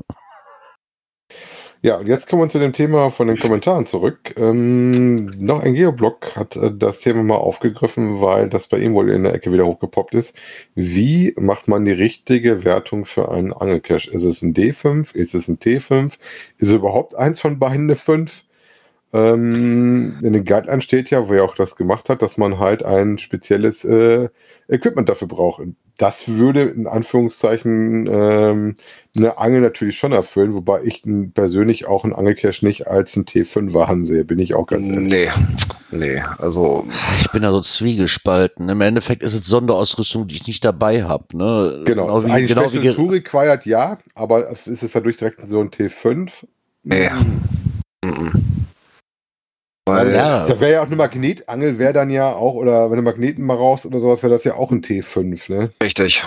[1.86, 4.34] Ja, und jetzt kommen wir zu dem Thema von den Kommentaren zurück.
[4.38, 9.10] Ähm, noch ein Geoblog hat äh, das Thema mal aufgegriffen, weil das bei ihm wohl
[9.10, 10.34] in der Ecke wieder hochgepoppt ist.
[10.76, 14.10] Wie macht man die richtige Wertung für einen Angelcache?
[14.10, 15.14] Ist es ein D5?
[15.14, 16.06] Ist es ein T5?
[16.58, 18.46] Ist es überhaupt eins von beiden eine 5?
[19.14, 22.84] Ähm, in den Guidelines steht ja, wo er auch das gemacht hat, dass man halt
[22.84, 24.30] ein spezielles äh,
[24.68, 25.62] Equipment dafür braucht.
[26.00, 28.76] Das würde in Anführungszeichen ähm,
[29.16, 31.04] eine Angel natürlich schon erfüllen, wobei ich
[31.36, 35.04] persönlich auch einen Angelcache nicht als ein T5er ansehe, bin ich auch ganz ehrlich.
[35.04, 35.30] Nee,
[35.92, 36.88] nee, also
[37.20, 38.68] Ich bin da so zwiegespalten.
[38.68, 41.38] Im Endeffekt ist es Sonderausrüstung, die ich nicht dabei habe.
[41.38, 41.84] Ne?
[41.86, 45.48] Genau, also wie, ein genau Special wie, Tour Required ja, aber ist es dadurch direkt
[45.48, 46.32] so ein T5?
[46.82, 47.12] Nee.
[48.04, 48.32] Mhm.
[49.86, 50.48] Weil, Ja.
[50.48, 53.58] Da wäre ja auch eine Magnetangel, wäre dann ja auch, oder wenn du Magneten mal
[53.58, 55.72] raus oder sowas, wäre das ja auch ein T5, ne?
[55.82, 56.24] richtig.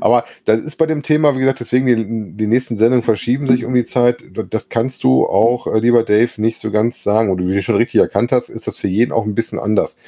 [0.00, 3.64] Aber das ist bei dem Thema, wie gesagt, deswegen die, die nächsten Sendungen verschieben sich
[3.64, 4.24] um die Zeit.
[4.50, 7.30] Das kannst du auch, äh, lieber Dave, nicht so ganz sagen.
[7.30, 9.98] Und wie du schon richtig erkannt hast, ist das für jeden auch ein bisschen anders.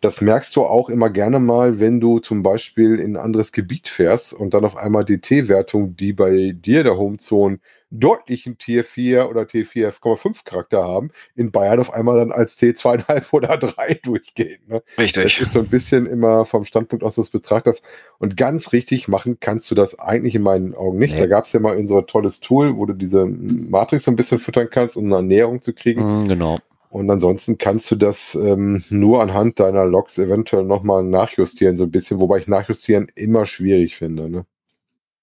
[0.00, 3.88] Das merkst du auch immer gerne mal, wenn du zum Beispiel in ein anderes Gebiet
[3.88, 7.58] fährst und dann auf einmal die T-Wertung, die bei dir der Homezone
[7.90, 13.56] einen Tier 4 oder T4,5 Charakter haben, in Bayern auf einmal dann als T2,5 oder
[13.56, 14.68] 3 durchgeht.
[14.68, 14.82] Ne?
[14.96, 15.40] Das Richtig.
[15.40, 17.82] ist so ein bisschen immer vom Standpunkt aus des Betrachters.
[18.18, 21.14] Und ganz richtig machen kannst du das eigentlich in meinen Augen nicht.
[21.14, 21.20] Nee.
[21.20, 24.38] Da gab es ja mal unser tolles Tool, wo du diese Matrix so ein bisschen
[24.38, 26.20] füttern kannst, um eine Ernährung zu kriegen.
[26.22, 26.58] Mhm, genau.
[26.90, 31.90] Und ansonsten kannst du das ähm, nur anhand deiner Logs eventuell nochmal nachjustieren, so ein
[31.90, 34.30] bisschen, wobei ich nachjustieren immer schwierig finde.
[34.30, 34.46] Ne?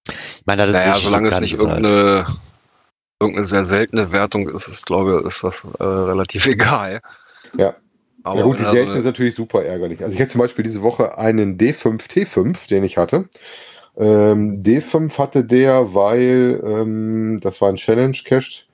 [0.07, 2.25] Ich meine, das ist Naja, solange es nicht ist halt-
[3.19, 7.01] irgendeine, sehr seltene Wertung ist, ist glaube ich, ist das äh, relativ egal.
[7.57, 7.75] Ja.
[8.23, 10.01] Aber ja gut, die seltene ist natürlich super ärgerlich.
[10.01, 13.29] Also ich hatte zum Beispiel diese Woche einen D5 T5, den ich hatte.
[13.97, 18.65] Ähm, D5 hatte der, weil ähm, das war ein Challenge Cache.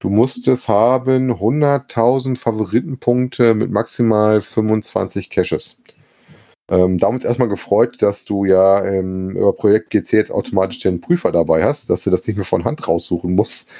[0.00, 5.78] Du musstest haben 100.000 Favoritenpunkte mit maximal 25 Caches.
[6.68, 10.32] Ähm, da haben wir uns erstmal gefreut, dass du ja ähm, über Projekt GC jetzt
[10.32, 13.70] automatisch den Prüfer dabei hast, dass du das nicht mehr von Hand raussuchen musst,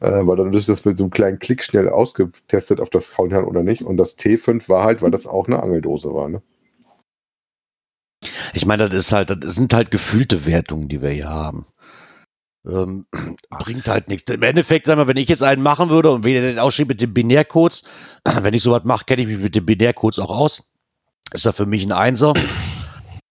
[0.00, 3.30] äh, weil dann ist das mit so einem kleinen Klick schnell ausgetestet, ob das hauen
[3.30, 3.82] kann oder nicht.
[3.82, 6.28] Und das T5 war halt, weil das auch eine Angeldose war.
[6.28, 6.42] Ne?
[8.52, 11.66] Ich meine, das ist halt, das sind halt gefühlte Wertungen, die wir hier haben.
[12.66, 13.06] Ähm,
[13.50, 14.30] bringt halt nichts.
[14.30, 17.00] Im Endeffekt, sagen wir, wenn ich jetzt einen machen würde und wieder den ausschrieb mit
[17.00, 17.84] den Binärcodes,
[18.42, 20.62] wenn ich sowas mache, kenne ich mich mit den Binärcodes auch aus.
[21.34, 22.32] Ist da für mich ein Einser.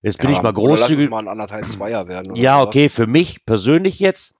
[0.02, 1.10] Jetzt bin Ja, ich mal oder Lass es großzügig.
[1.10, 2.34] mal ein anderthalb Zweier werden.
[2.34, 4.36] oder Ja, okay, für mich persönlich jetzt,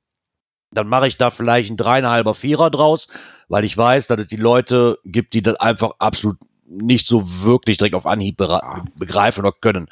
[0.72, 3.08] dann mache ich da vielleicht einen dreieinhalber Vierer draus,
[3.48, 7.78] weil ich weiß, dass es die Leute gibt, die das einfach absolut nicht so wirklich
[7.78, 9.88] direkt auf Anhieb bera- begreifen oder können.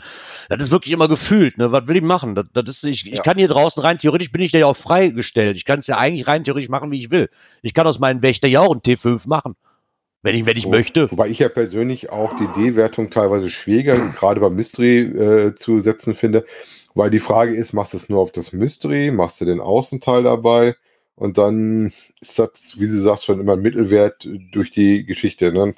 [0.49, 1.71] Das ist wirklich immer gefühlt, ne?
[1.71, 2.35] Was will ich machen?
[2.35, 3.21] Das, das ist, ich, ich Ja.
[3.23, 5.55] kann hier draußen rein, theoretisch bin ich da ja auch freigestellt.
[5.55, 7.29] Ich kann es ja eigentlich rein theoretisch machen, wie ich will.
[7.61, 9.55] Ich kann aus meinem Wächter ja auch einen T5 machen.
[10.23, 11.09] Wenn ich, wenn ich Wo- möchte.
[11.11, 16.13] Wobei ich ja persönlich auch die D-Wertung teilweise schwieriger, gerade beim Mystery äh, zu setzen
[16.13, 16.45] finde,
[16.93, 20.23] weil die Frage ist, machst du es nur auf das Mystery, machst du den Außenteil
[20.23, 20.75] dabei
[21.15, 25.51] und dann ist das, wie du sagst, schon immer ein Mittelwert durch die Geschichte.
[25.51, 25.73] Ne?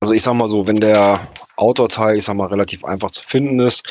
[0.00, 1.20] Also ich sag mal so, wenn der
[1.56, 3.84] Outdoor-Teil, ich sag mal, relativ einfach zu finden ist,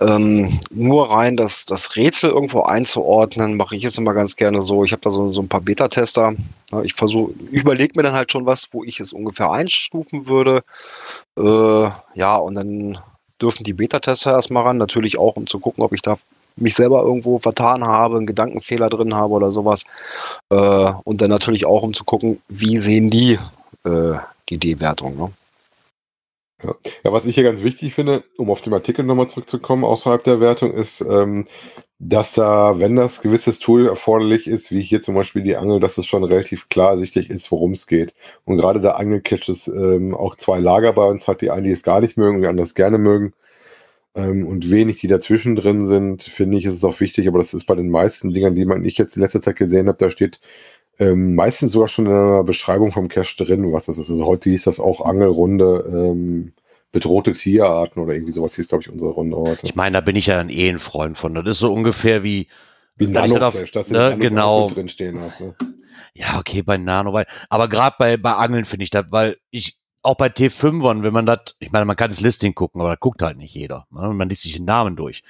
[0.00, 4.84] ähm, nur rein das, das Rätsel irgendwo einzuordnen, mache ich es immer ganz gerne so.
[4.84, 6.34] Ich habe da so, so ein paar Beta-Tester.
[6.82, 10.62] Ich versuche, überlege mir dann halt schon was, wo ich es ungefähr einstufen würde.
[11.38, 12.98] Äh, ja, und dann
[13.40, 16.18] dürfen die Beta-Tester erstmal ran, natürlich auch, um zu gucken, ob ich da
[16.56, 19.84] mich selber irgendwo vertan habe, einen Gedankenfehler drin habe oder sowas.
[20.50, 23.38] Äh, und dann natürlich auch, um zu gucken, wie sehen die
[23.86, 24.18] äh,
[24.48, 25.16] die D-Wertung.
[25.16, 25.32] Ne?
[27.04, 30.40] Ja, was ich hier ganz wichtig finde, um auf den Artikel nochmal zurückzukommen, außerhalb der
[30.40, 31.46] Wertung, ist, ähm,
[31.98, 35.98] dass da, wenn das gewisses Tool erforderlich ist, wie hier zum Beispiel die Angel, dass
[35.98, 38.14] es schon relativ klar ersichtlich ist, worum es geht.
[38.44, 41.82] Und gerade der Angelcaches ähm, auch zwei Lager bei uns hat, die einen, die es
[41.82, 43.34] gar nicht mögen, die anderen es gerne mögen.
[44.14, 47.54] Ähm, und wenig, die dazwischen drin sind, finde ich, ist es auch wichtig, aber das
[47.54, 50.10] ist bei den meisten Dingern, die man ich jetzt in letzter Zeit gesehen habe, da
[50.10, 50.40] steht
[50.98, 54.10] ähm, meistens sogar schon in einer Beschreibung vom Cache drin, was das ist.
[54.10, 56.52] Also heute hieß das auch Angelrunde ähm,
[56.92, 59.66] bedrohte Tierarten oder irgendwie sowas hieß, glaube ich, unsere Runde heute.
[59.66, 61.34] Ich meine, da bin ich ja dann eh ein Freund von.
[61.34, 62.48] Das ist so ungefähr wie,
[62.96, 64.68] Wie ein da dass du ne, genau.
[64.68, 65.40] drin stehen hast.
[65.40, 65.54] Ne?
[66.14, 69.76] Ja, okay, bei Nano, weil, aber gerade bei, bei Angeln finde ich das, weil ich,
[70.06, 72.96] auch bei T5ern, wenn man das, ich meine, man kann das Listing gucken, aber da
[72.96, 73.86] guckt halt nicht jeder.
[73.90, 74.14] Ne?
[74.14, 75.24] Man liest sich den Namen durch.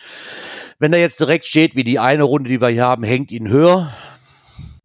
[0.78, 3.48] Wenn da jetzt direkt steht, wie die eine Runde, die wir hier haben, hängt ihn
[3.48, 3.92] höher,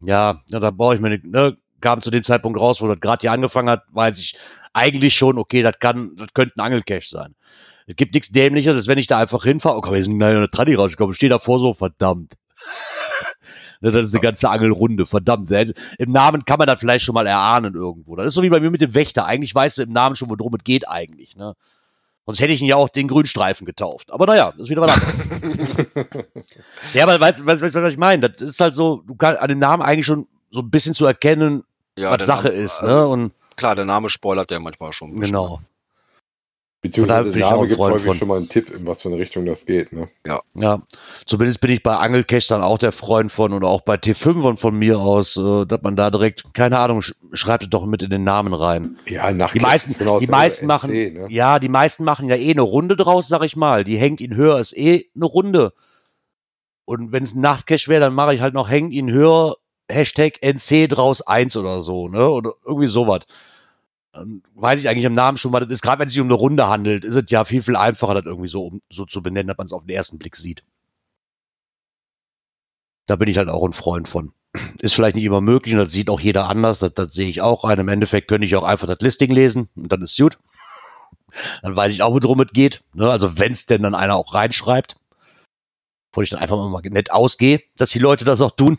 [0.04, 3.20] ja, da brauche ich mir nicht, ne, kam zu dem Zeitpunkt raus, wo das gerade
[3.20, 4.36] hier angefangen hat, weiß ich
[4.72, 7.34] eigentlich schon, okay, das kann, das könnte ein Angelcache sein.
[7.86, 10.74] Es gibt nichts Dämliches, als wenn ich da einfach hinfahre, wir sind gleich eine Tradi
[10.74, 12.34] rausgekommen, stehe davor so, verdammt.
[13.80, 15.50] Ne, Das ist eine ganze Angelrunde, verdammt.
[15.50, 18.14] Im Namen kann man das vielleicht schon mal erahnen irgendwo.
[18.14, 19.26] Das ist so wie bei mir mit dem Wächter.
[19.26, 21.34] Eigentlich weißt du im Namen schon, worum es geht eigentlich.
[21.34, 21.54] Ne?
[22.26, 24.12] Sonst hätte ich ihn ja auch den Grünstreifen getauft.
[24.12, 25.22] Aber naja, das ist wieder was anderes.
[26.94, 28.30] ja, aber weißt du, weißt, weißt, was ich meine?
[28.30, 31.04] Das ist halt so, du kannst an dem Namen eigentlich schon so ein bisschen zu
[31.06, 31.64] erkennen,
[31.98, 32.80] Ja, was Sache Name- ist.
[32.80, 33.06] also, ne?
[33.08, 35.16] Und Klar, der Name spoilert ja manchmal schon.
[35.20, 35.60] genau.
[36.82, 38.16] Beziehungsweise der Name gibt häufig von.
[38.16, 39.92] schon mal einen Tipp, in was für eine Richtung das geht.
[39.92, 40.08] Ne?
[40.26, 40.82] Ja,
[41.26, 44.76] zumindest bin ich bei Angelcash dann auch der Freund von oder auch bei T5 von
[44.76, 48.10] mir aus, äh, dass man da direkt, keine Ahnung, sch schreibt es doch mit in
[48.10, 48.98] den Namen rein.
[49.06, 51.26] Ja, nach Die meisten, die meisten machen, Ne?
[51.30, 53.84] ja, die meisten machen ja eh eine Runde draus, sag ich mal.
[53.84, 55.72] Die hängt ihn höher ist eh eine Runde.
[56.84, 59.54] Und wenn es ein Nachtcash wäre, dann mache ich halt noch hängt ihn höher,
[59.88, 62.28] Hashtag NC draus 1 oder so, ne?
[62.28, 63.20] Oder irgendwie sowas.
[64.12, 65.82] Dann weiß ich eigentlich im Namen schon, was das ist.
[65.82, 68.26] Gerade wenn es sich um eine Runde handelt, ist es ja viel, viel einfacher, das
[68.26, 70.62] irgendwie so, um, so zu benennen, dass man es auf den ersten Blick sieht.
[73.06, 74.32] Da bin ich halt auch ein Freund von.
[74.80, 77.40] Ist vielleicht nicht immer möglich und das sieht auch jeder anders, das, das sehe ich
[77.40, 77.78] auch ein.
[77.78, 80.38] Im Endeffekt könnte ich auch einfach das Listing lesen und dann ist gut.
[81.62, 82.84] Dann weiß ich auch, worum es geht.
[82.92, 83.10] Ne?
[83.10, 84.96] Also wenn es denn dann einer auch reinschreibt.
[86.12, 88.78] Wo ich dann einfach mal nett ausgehe, dass die Leute das auch tun.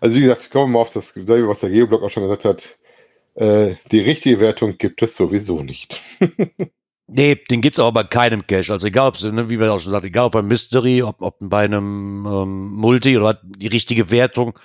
[0.00, 2.78] Also wie gesagt, ich komme mal auf das was der Geoblog auch schon gesagt hat.
[3.36, 6.00] Äh, die richtige Wertung gibt es sowieso nicht.
[7.08, 8.72] Nee, den gibt's aber bei keinem Cache.
[8.72, 11.36] Also egal, ob ne, wie wir auch schon gesagt, egal ob bei Mystery, ob, ob
[11.38, 14.58] bei einem ähm, Multi oder die richtige Wertung,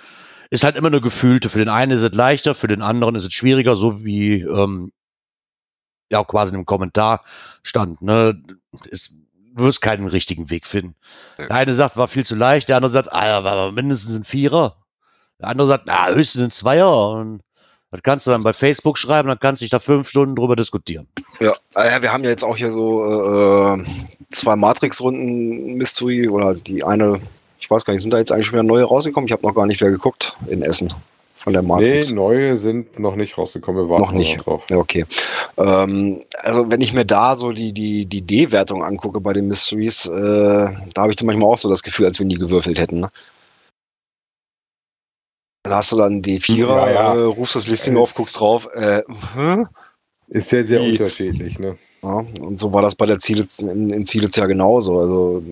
[0.50, 1.48] ist halt immer eine gefühlte.
[1.48, 4.92] Für den einen ist es leichter, für den anderen ist es schwieriger, so wie ähm,
[6.10, 7.24] ja auch quasi im Kommentar
[7.62, 8.02] stand.
[8.02, 8.42] Ne,
[8.88, 9.14] ist,
[9.54, 10.96] du wirst keinen richtigen Weg finden.
[11.38, 11.46] Ja.
[11.46, 14.24] Der eine sagt, war viel zu leicht, der andere sagt, ah, war aber mindestens ein
[14.24, 14.82] Vierer.
[15.38, 17.10] Der andere sagt, na, höchstens ein Zweier.
[17.10, 17.42] Und
[17.92, 20.56] das kannst du dann bei Facebook schreiben, dann kannst du dich da fünf Stunden drüber
[20.56, 21.06] diskutieren.
[21.40, 23.84] Ja, äh, wir haben ja jetzt auch hier so äh,
[24.30, 27.20] zwei Matrix-Runden Mystery oder die eine,
[27.60, 29.26] ich weiß gar nicht, sind da jetzt eigentlich schon wieder neue rausgekommen?
[29.28, 30.92] Ich habe noch gar nicht wieder geguckt in Essen
[31.36, 32.08] von der Matrix.
[32.08, 33.84] Nee, neue sind noch nicht rausgekommen.
[33.84, 34.46] Wir warten Noch nicht.
[34.46, 34.62] drauf.
[34.70, 35.04] Ja, okay.
[35.58, 40.06] Ähm, also wenn ich mir da so die, die, die D-Wertung angucke bei den Mysteries,
[40.06, 43.00] äh, da habe ich dann manchmal auch so das Gefühl, als wenn die gewürfelt hätten.
[43.00, 43.10] Ne?
[45.64, 47.14] Dann hast du dann die Vierer, Ja, ja.
[47.14, 49.02] Äh, rufst das Listing auf, guckst drauf, äh?
[50.28, 51.58] Ist sehr, sehr Die- unterschiedlich.
[51.58, 51.76] Ne?
[52.02, 54.98] Ja, und so war das bei der Ziele, in, in Zielitz ja genauso.
[54.98, 55.42] Also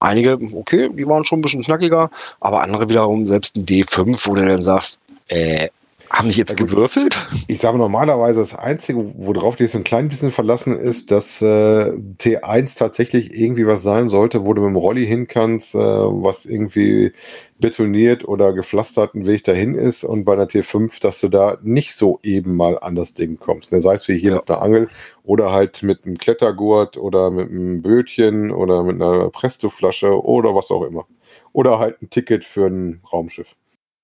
[0.00, 2.10] einige, okay, die waren schon ein bisschen knackiger,
[2.40, 5.68] aber andere wiederum, selbst ein D5, wo du dann sagst, äh,
[6.10, 7.28] haben die jetzt Ja, gewürfelt?
[7.46, 11.92] Ich sage normalerweise, das Einzige, worauf die so ein klein bisschen verlassen ist, dass äh,
[12.18, 16.44] T1 tatsächlich irgendwie was sein sollte, wo du mit dem Rolli hin kannst, äh, was
[16.46, 17.12] irgendwie
[17.58, 21.94] betoniert oder gepflastert ein Weg dahin ist und bei einer T5, dass du da nicht
[21.94, 23.72] so eben mal an das Ding kommst.
[23.72, 23.80] Ne?
[23.80, 24.36] Sei es wie hier Ja.
[24.36, 24.88] mit einer Angel
[25.24, 30.70] oder halt mit einem Klettergurt oder mit einem Bötchen oder mit einer Prestoflasche oder was
[30.70, 31.06] auch immer.
[31.52, 33.56] Oder halt ein Ticket für ein Raumschiff.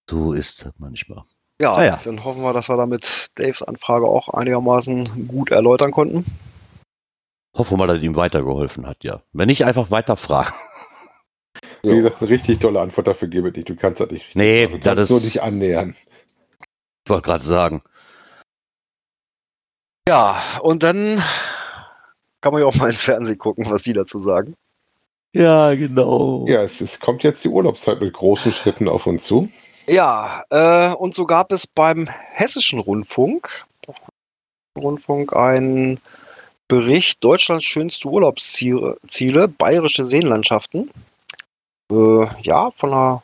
[0.09, 1.25] So ist das manchmal.
[1.61, 2.01] Ja, Ah ja.
[2.05, 6.25] dann hoffen wir, dass wir damit Daves Anfrage auch einigermaßen gut erläutern konnten.
[7.57, 9.23] Hoffen wir mal, dass es ihm weitergeholfen hat, ja.
[9.33, 10.53] Wenn nicht, einfach weiter fragen.
[11.83, 11.95] Wie Ja.
[11.95, 13.69] gesagt, eine richtig tolle Antwort dafür gebe ich nicht.
[13.69, 14.79] Du kannst das nicht richtig Nee, machen.
[14.81, 15.95] Du das kannst nur ist- dich annähern.
[17.05, 17.83] Ich wollte gerade sagen.
[20.09, 21.23] Ja, und dann
[22.41, 24.55] kann man ja auch mal ins Fernsehen gucken, was die dazu sagen.
[25.33, 26.45] Ja, genau.
[26.49, 29.49] Ja, es, es kommt jetzt die Urlaubszeit mit großen Schritten auf uns zu.
[29.87, 33.67] Ja, äh, und so gab es beim Hessischen Rundfunk,
[34.79, 36.01] Rundfunk einen
[36.69, 40.91] Bericht Deutschlands schönste Urlaubsziele, Ziele, bayerische Seenlandschaften.
[41.93, 43.23] Äh, ja, von der,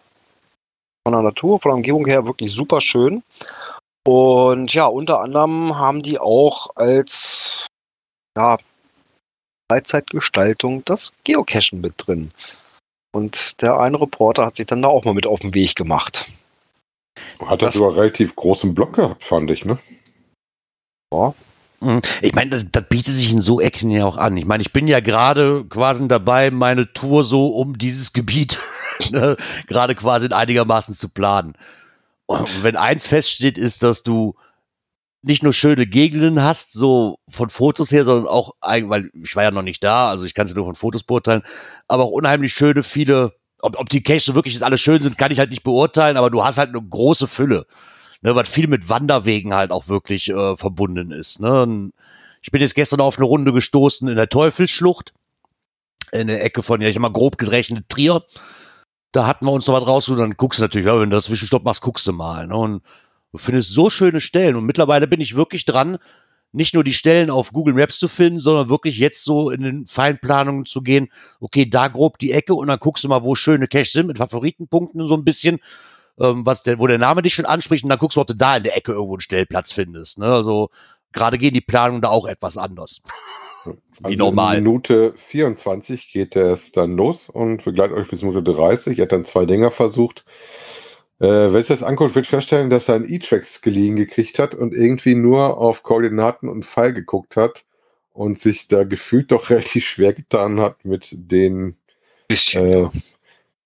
[1.06, 3.22] von der Natur, von der Umgebung her wirklich super schön.
[4.06, 7.66] Und ja, unter anderem haben die auch als
[8.36, 8.58] ja,
[9.70, 12.32] Freizeitgestaltung das Geocachen mit drin.
[13.12, 16.30] Und der eine Reporter hat sich dann da auch mal mit auf den Weg gemacht.
[17.44, 19.78] Hat das sogar relativ großen Block gehabt, fand ich, ne?
[21.80, 22.02] Mhm.
[22.20, 24.36] Ich meine, das, das bietet sich in so Ecken ja auch an.
[24.36, 28.58] Ich meine, ich bin ja gerade quasi dabei, meine Tour so um dieses Gebiet
[29.10, 31.54] ne, gerade quasi in einigermaßen zu planen.
[32.26, 34.34] Und wenn eins feststeht, ist, dass du
[35.22, 39.50] nicht nur schöne Gegenden hast, so von Fotos her, sondern auch, weil ich war ja
[39.50, 41.42] noch nicht da, also ich kann es nur von Fotos beurteilen,
[41.88, 45.18] aber auch unheimlich schöne, viele, ob, ob die Caches so wirklich jetzt alle schön sind,
[45.18, 47.66] kann ich halt nicht beurteilen, aber du hast halt eine große Fülle,
[48.22, 51.40] ne, was viel mit Wanderwegen halt auch wirklich äh, verbunden ist.
[51.40, 51.62] Ne?
[51.62, 51.92] Und
[52.42, 55.12] ich bin jetzt gestern auf eine Runde gestoßen in der Teufelsschlucht,
[56.12, 58.24] in der Ecke von, ja, ich mal grob gerechnet, Trier.
[59.12, 61.24] Da hatten wir uns noch was rausgesucht, dann guckst du natürlich, ja, wenn du das
[61.24, 62.46] Zwischenstopp machst, guckst du mal.
[62.46, 62.56] Ne?
[62.56, 62.82] Und
[63.32, 64.56] du findest so schöne Stellen.
[64.56, 65.98] Und mittlerweile bin ich wirklich dran,
[66.52, 69.86] nicht nur die Stellen auf Google Maps zu finden, sondern wirklich jetzt so in den
[69.86, 73.68] Feinplanungen zu gehen, okay, da grob die Ecke und dann guckst du mal, wo schöne
[73.68, 75.60] Caches sind, mit Favoritenpunkten so ein bisschen,
[76.18, 78.34] ähm, was der, wo der Name dich schon anspricht, und dann guckst du, ob du
[78.34, 80.18] da in der Ecke irgendwo einen Stellplatz findest.
[80.18, 80.26] Ne?
[80.26, 80.70] Also
[81.12, 83.02] gerade gehen die Planungen da auch etwas anders.
[84.06, 84.56] Wie normal.
[84.58, 88.98] In Minute 24 geht es dann los und begleitet euch bis Minute 30.
[88.98, 90.24] Er hat dann zwei Dinger versucht.
[91.20, 94.74] Äh, wenn es das anguckt, wird feststellen, dass er einen E-Trax geliehen gekriegt hat und
[94.74, 97.66] irgendwie nur auf Koordinaten und Pfeil geguckt hat
[98.12, 101.76] und sich da gefühlt doch relativ schwer getan hat mit den
[102.30, 102.88] äh,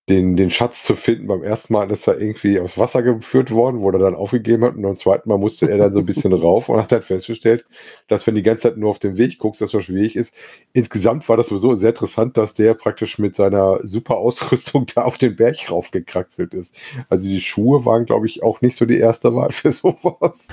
[0.07, 1.27] den, den Schatz zu finden.
[1.27, 4.75] Beim ersten Mal ist er irgendwie aufs Wasser geführt worden, wo er dann aufgegeben hat.
[4.75, 7.65] Und beim zweiten Mal musste er dann so ein bisschen rauf und hat dann festgestellt,
[8.07, 10.33] dass wenn die ganze Zeit nur auf den Weg guckst, das so schwierig ist.
[10.73, 15.17] Insgesamt war das sowieso sehr interessant, dass der praktisch mit seiner super Ausrüstung da auf
[15.17, 16.75] den Berg raufgekraxelt ist.
[17.09, 20.49] Also die Schuhe waren, glaube ich, auch nicht so die erste Wahl für sowas.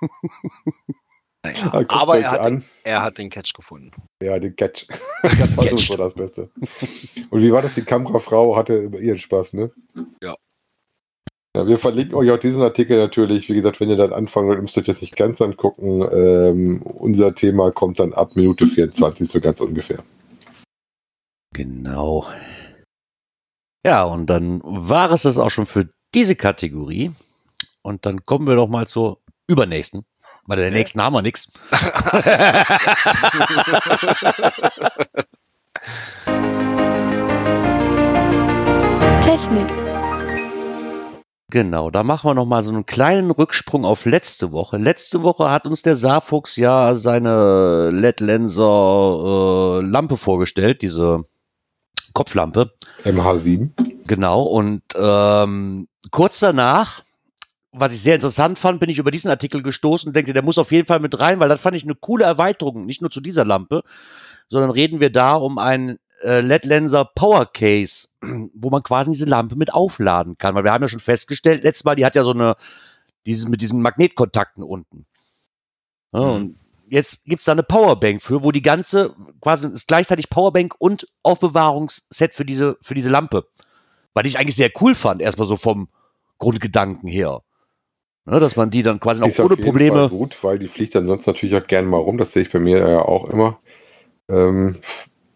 [1.56, 2.60] Naja, Guckt aber euch er hat, an.
[2.60, 3.90] den, er hat den Catch gefunden.
[4.22, 4.86] Ja, den Catch.
[5.22, 5.70] Das war Catch.
[5.70, 6.50] sowieso das Beste.
[7.30, 7.74] Und wie war das?
[7.74, 9.70] Die Kamerafrau hatte ihren Spaß, ne?
[10.22, 10.36] Ja.
[11.56, 13.48] Ja, wir verlinken euch auch diesen Artikel natürlich.
[13.48, 16.06] Wie gesagt, wenn ihr dann anfangen wollt, müsst ihr euch das nicht ganz angucken.
[16.12, 20.04] Ähm, unser Thema kommt dann ab Minute 24 so ganz ungefähr.
[21.54, 22.26] Genau.
[23.84, 27.12] Ja, und dann war es das auch schon für diese Kategorie.
[27.82, 29.18] Und dann kommen wir doch mal zur
[29.48, 30.04] übernächsten.
[30.48, 31.52] Bei der nächsten haben wir nichts.
[39.20, 39.68] Technik.
[41.50, 44.78] Genau, da machen wir noch mal so einen kleinen Rücksprung auf letzte Woche.
[44.78, 51.26] Letzte Woche hat uns der Saarfuchs ja seine LED-Lenser äh, Lampe vorgestellt, diese
[52.14, 52.72] Kopflampe.
[53.04, 53.68] MH7.
[54.06, 57.02] Genau, und ähm, kurz danach,
[57.72, 60.58] was ich sehr interessant fand, bin ich über diesen Artikel gestoßen und denke, der muss
[60.58, 63.20] auf jeden Fall mit rein, weil das fand ich eine coole Erweiterung, nicht nur zu
[63.20, 63.82] dieser Lampe,
[64.48, 68.08] sondern reden wir da um ein äh, LED-Lenser Power Case,
[68.54, 70.54] wo man quasi diese Lampe mit aufladen kann.
[70.54, 72.56] Weil wir haben ja schon festgestellt, letztes Mal, die hat ja so eine,
[73.26, 75.06] dieses mit diesen Magnetkontakten unten.
[76.12, 76.30] Ja, Mhm.
[76.30, 76.58] Und
[76.88, 82.32] jetzt gibt's da eine Powerbank für, wo die ganze, quasi ist gleichzeitig Powerbank und Aufbewahrungsset
[82.32, 83.46] für diese, für diese Lampe.
[84.14, 85.88] Weil ich eigentlich sehr cool fand, erstmal so vom
[86.38, 87.42] Grundgedanken her.
[88.30, 90.00] Ne, dass man die dann quasi Ist auch auf ohne jeden Probleme.
[90.00, 92.18] Fall gut, weil die fliegt dann sonst natürlich auch gerne mal rum.
[92.18, 93.58] Das sehe ich bei mir ja auch immer.
[94.28, 94.76] Ähm,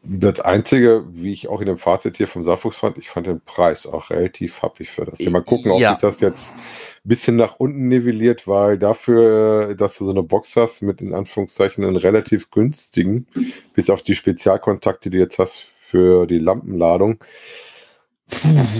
[0.04, 3.40] das Einzige, wie ich auch in dem Fazit hier vom Saarfuchs fand, ich fand den
[3.40, 5.20] Preis auch relativ happig für das.
[5.20, 5.90] Mal gucken, ob Ja.
[5.92, 10.56] sich das jetzt ein bisschen nach unten nivelliert, weil dafür, dass du so eine Box
[10.56, 13.26] hast mit in Anführungszeichen einen relativ günstigen,
[13.74, 17.18] bis auf die Spezialkontakte, die du jetzt hast für die Lampenladung.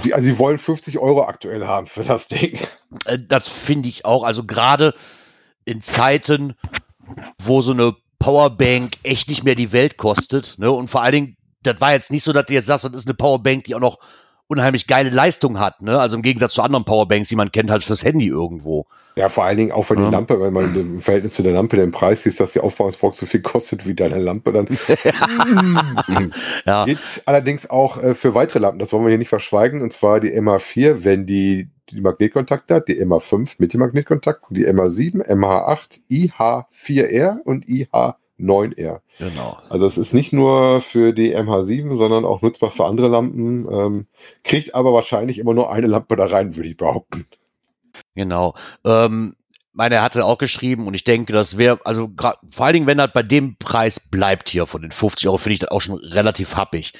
[0.04, 2.58] Die, also, sie wollen 50 Euro aktuell haben für das Ding.
[3.04, 4.22] Äh, Das finde ich auch.
[4.24, 4.94] Also gerade
[5.64, 6.54] in Zeiten,
[7.40, 10.54] wo so eine Powerbank echt nicht mehr die Welt kostet.
[10.58, 10.70] Ne?
[10.70, 13.06] Und vor allen Dingen, das war jetzt nicht so, dass du jetzt sagst, das ist
[13.06, 13.98] eine Powerbank, die auch noch
[14.52, 15.82] unheimlich geile Leistung hat.
[15.82, 15.98] Ne?
[15.98, 18.86] Also im Gegensatz zu anderen Powerbanks, die man kennt halt fürs Handy irgendwo.
[19.14, 20.08] Ja, vor allen Dingen auch für die Ja.
[20.10, 23.26] Lampe, wenn man im Verhältnis zu der Lampe den Preis sieht, dass die Aufbauungsbox so
[23.26, 24.68] viel kostet wie deine Lampe, dann
[26.66, 28.78] Ja, geht allerdings auch äh, für weitere Lampen.
[28.78, 29.82] Das wollen wir hier nicht verschweigen.
[29.82, 34.66] Und zwar die MH4, wenn die die Magnetkontakte hat, die MH5 mit dem Magnetkontakt, die
[34.66, 37.68] MH7, MH8, IH4R und
[38.42, 39.00] IH9R.
[39.18, 39.58] genau.
[39.68, 43.66] Also es ist nicht nur für die MH7, sondern auch nutzbar für andere Lampen.
[43.70, 44.06] Ähm,
[44.44, 47.26] kriegt aber wahrscheinlich immer nur eine Lampe da rein, würde ich behaupten.
[48.14, 48.54] Genau.
[48.84, 49.36] Ähm,
[49.72, 52.10] meine, hatte auch geschrieben und ich denke, das wäre, also
[52.50, 55.54] vor allen Dingen, wenn das bei dem Preis bleibt hier von den 50 Euro, finde
[55.54, 56.92] ich das auch schon relativ happig.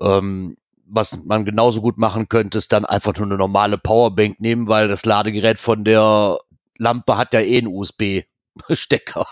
[0.00, 0.56] Ähm,
[0.86, 4.88] was man genauso gut machen könnte, ist dann einfach nur eine normale Powerbank nehmen, weil
[4.88, 6.38] das Ladegerät von der
[6.78, 9.26] Lampe hat ja eh einen USB-Stecker.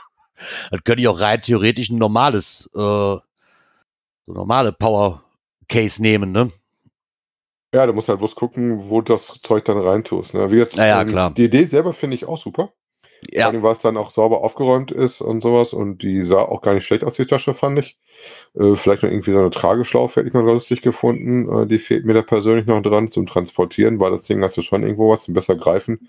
[0.71, 3.23] Das könnte ich auch rein theoretisch ein normales, äh, so
[4.27, 5.25] normale Power
[5.69, 6.51] Case nehmen, ne?
[7.75, 10.35] Ja, du musst halt bloß gucken, wo das Zeug dann reintust.
[10.35, 10.51] Ne?
[10.51, 11.35] Wie jetzt, Naja, klar.
[11.35, 12.73] Die Idee selber finde ich auch super.
[13.37, 15.73] Vor Ja, allem, weil es dann auch sauber aufgeräumt ist und sowas.
[15.75, 17.99] Und die sah auch gar nicht schlecht aus, die Tasche, fand ich.
[18.55, 21.49] Äh, vielleicht noch irgendwie so eine Trageschlaufe hätte ich mal lustig gefunden.
[21.65, 24.63] Äh, die fehlt mir da persönlich noch dran zum Transportieren, weil das Ding hast du
[24.63, 26.09] schon irgendwo was zum besser greifen.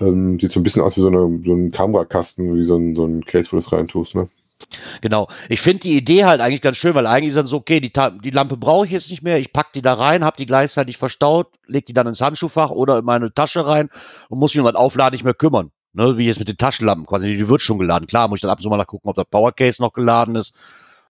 [0.00, 2.94] Ähm, sieht so ein bisschen aus wie so, eine, so ein Kamerakasten, wie so ein,
[2.94, 4.14] so ein Case, wo du es reintust.
[4.14, 4.28] Ne?
[5.00, 5.28] Genau.
[5.48, 7.92] Ich finde die Idee halt eigentlich ganz schön, weil eigentlich ist dann so, okay, die,
[8.22, 10.96] die Lampe brauche ich jetzt nicht mehr, ich pack die da rein, hab die gleichzeitig
[10.98, 13.90] verstaut, leg die dann ins Handschuhfach oder in meine Tasche rein
[14.28, 15.70] und muss mich um das Aufladen nicht mehr kümmern.
[15.94, 18.06] Ne, wie jetzt mit den Taschenlampen quasi, die wird schon geladen.
[18.06, 20.54] Klar, muss ich dann ab und zu mal nachgucken, ob das Powercase noch geladen ist.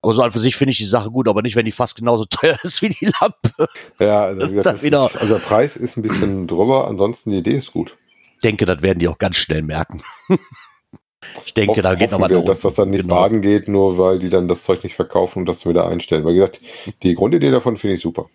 [0.01, 1.97] Aber so an für sich finde ich die Sache gut, aber nicht, wenn die fast
[1.97, 3.69] genauso teuer ist wie die Lampe.
[3.99, 7.73] Ja, also, gesagt, ist, also der Preis ist ein bisschen drüber, ansonsten die Idee ist
[7.73, 7.97] gut.
[8.41, 10.03] Denke, das werden die auch ganz schnell merken.
[11.47, 13.15] ich denke, da geht noch Hoffen was wir, dass das dann nicht Genau.
[13.17, 16.25] baden geht, nur weil die dann das Zeug nicht verkaufen und das wieder einstellen.
[16.25, 16.61] Weil wie gesagt,
[17.03, 18.27] die Grundidee davon finde ich super.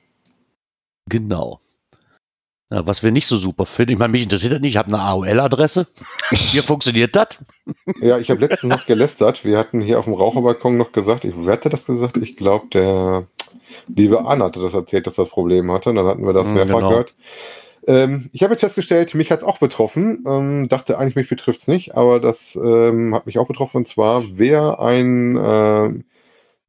[1.10, 1.60] Genau.
[2.72, 4.88] Ja, was wir nicht so super finden, ich meine, mich interessiert das nicht, ich habe
[4.88, 5.86] eine AOL-Adresse.
[6.32, 7.38] Hier funktioniert das.
[8.02, 9.46] Ja, ich habe letztens noch gelästert.
[9.46, 12.18] Wir hatten hier auf dem Raucherbalkon noch gesagt, ich, wer hatte das gesagt?
[12.18, 13.28] Ich glaube, der
[13.88, 15.90] liebe Arne hatte das erzählt, dass das Problem hatte.
[15.92, 16.90] Und dann hatten wir das Mhm, mehrfach genau.
[16.90, 17.14] gehört.
[17.88, 20.24] Ähm, ich habe jetzt festgestellt, mich hat es auch betroffen.
[20.28, 23.78] Ähm, dachte eigentlich, mich betrifft es nicht, aber das ähm, hat mich auch betroffen.
[23.78, 26.04] Und zwar, wer ein, äh,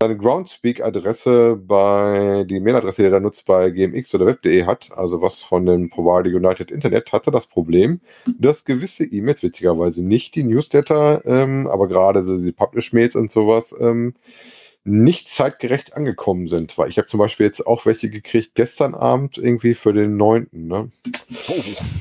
[0.00, 5.22] seine Groundspeak-Adresse bei, die Mailadresse, die er da nutzt, bei gmx oder web.de hat, also
[5.22, 8.00] was von dem Provider United Internet, hatte das Problem,
[8.38, 13.74] dass gewisse E-Mails, witzigerweise nicht die Newsletter, ähm, aber gerade so die Publish-Mails und sowas,
[13.78, 14.14] ähm,
[14.84, 16.76] nicht zeitgerecht angekommen sind.
[16.76, 20.48] Weil ich habe zum Beispiel jetzt auch welche gekriegt gestern Abend irgendwie für den 9.
[20.52, 20.88] Ne?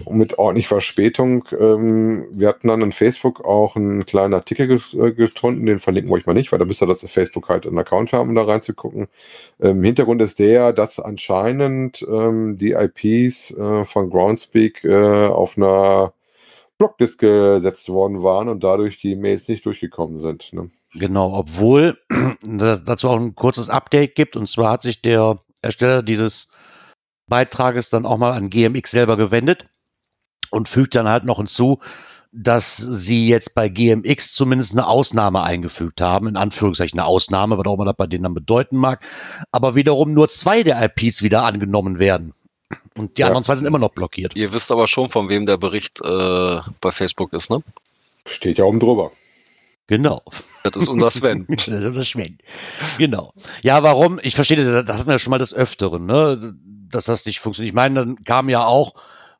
[0.05, 1.45] Und mit ordentlich Verspätung.
[1.57, 6.11] Ähm, wir hatten dann in Facebook auch einen kleinen Artikel ges- äh, gefunden, den verlinken
[6.11, 8.29] wir euch mal nicht, weil da müsst ihr das auf Facebook halt einen Account haben,
[8.29, 9.07] um da reinzugucken.
[9.61, 16.13] Ähm, Hintergrund ist der, dass anscheinend ähm, die IPs äh, von Groundspeak äh, auf einer
[16.77, 20.51] Blocklist gesetzt worden waren und dadurch die Mails nicht durchgekommen sind.
[20.53, 20.69] Ne?
[20.93, 21.97] Genau, obwohl
[22.43, 24.35] dazu auch ein kurzes Update gibt.
[24.35, 26.49] Und zwar hat sich der Ersteller dieses
[27.27, 29.67] Beitrages dann auch mal an GMX selber gewendet
[30.51, 31.79] und fügt dann halt noch hinzu,
[32.31, 37.65] dass sie jetzt bei GMX zumindest eine Ausnahme eingefügt haben, in Anführungszeichen eine Ausnahme, was
[37.65, 39.03] auch immer das bei denen dann bedeuten mag,
[39.51, 42.33] aber wiederum nur zwei der IPs wieder angenommen werden.
[42.97, 43.27] Und die Ja.
[43.27, 44.35] anderen zwei sind immer noch blockiert.
[44.35, 47.61] Ihr wisst aber schon, von wem der Bericht äh, bei Facebook ist, ne?
[48.25, 49.11] Steht ja oben drüber.
[49.87, 50.21] Genau.
[50.63, 51.45] Das ist unser Sven.
[51.49, 52.37] Das ist das Schwein.
[52.97, 53.33] Genau.
[53.61, 54.19] Ja, warum?
[54.23, 56.55] Ich verstehe, da, hatten wir ja schon mal des Öfteren, ne?
[56.89, 57.71] dass das nicht funktioniert.
[57.71, 58.93] Ich meine, dann kam ja auch,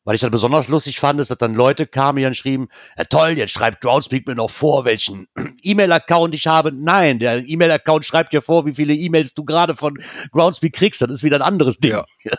[0.03, 2.67] weil ich das besonders lustig fand, ist, dass dann Leute kamen hier und schrieben,
[2.97, 5.27] ja toll, jetzt schreibt Groundspeak mir noch vor, welchen
[5.63, 6.73] E-Mail-Account ich habe.
[6.73, 9.97] Nein, der E-Mail-Account schreibt dir vor, wie viele E-Mails du gerade von
[10.31, 11.01] Groundspeak kriegst.
[11.01, 11.91] Das ist wieder ein anderes Ding.
[11.91, 12.05] Ja.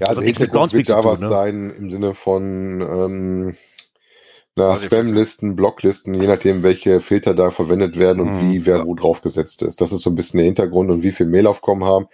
[0.00, 1.28] Ja, also Also Hintergrund Groundspeak wird da tun, was ne?
[1.28, 3.56] sein im Sinne von ähm,
[4.60, 8.94] na, Spam-Listen, Blocklisten, je nachdem, welche Filter da verwendet werden und Mhm, wie wer wo
[8.94, 9.80] drauf gesetzt ist.
[9.80, 12.06] Das ist so ein bisschen der Hintergrund und wie viel Mailaufkommen haben.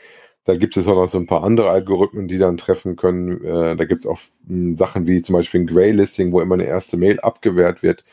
[0.44, 3.44] Da gibt es auch noch so ein paar andere Algorithmen, die dann treffen können.
[3.44, 6.64] Äh, da gibt es auch mh, Sachen wie zum Beispiel ein Grey-Listing, wo immer eine
[6.66, 8.05] erste Mail abgewehrt wird.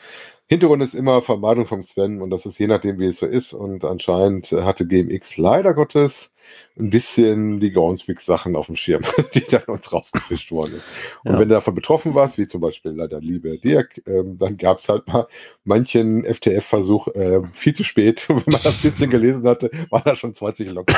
[0.48, 3.54] Hintergrund ist immer Vermeidung vom Spam und das ist je nachdem, wie es so ist.
[3.54, 6.32] Und anscheinend hatte GMX leider Gottes
[6.78, 10.88] ein bisschen die Groundspeak-Sachen auf dem Schirm, die dann uns rausgefischt worden ist.
[11.24, 11.40] Und Ja.
[11.40, 14.90] wenn du davon betroffen warst, wie zum Beispiel leider liebe Dirk, ähm, dann gab es
[14.90, 15.28] halt mal
[15.64, 18.26] manchen FTF-Versuch äh, viel zu spät.
[18.28, 20.94] Wenn man das bisschen gelesen hatte, waren da schon 20 Logs.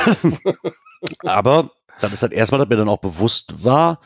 [1.19, 1.71] Aber
[2.01, 4.01] dann ist halt erstmal, dass mir dann auch bewusst war,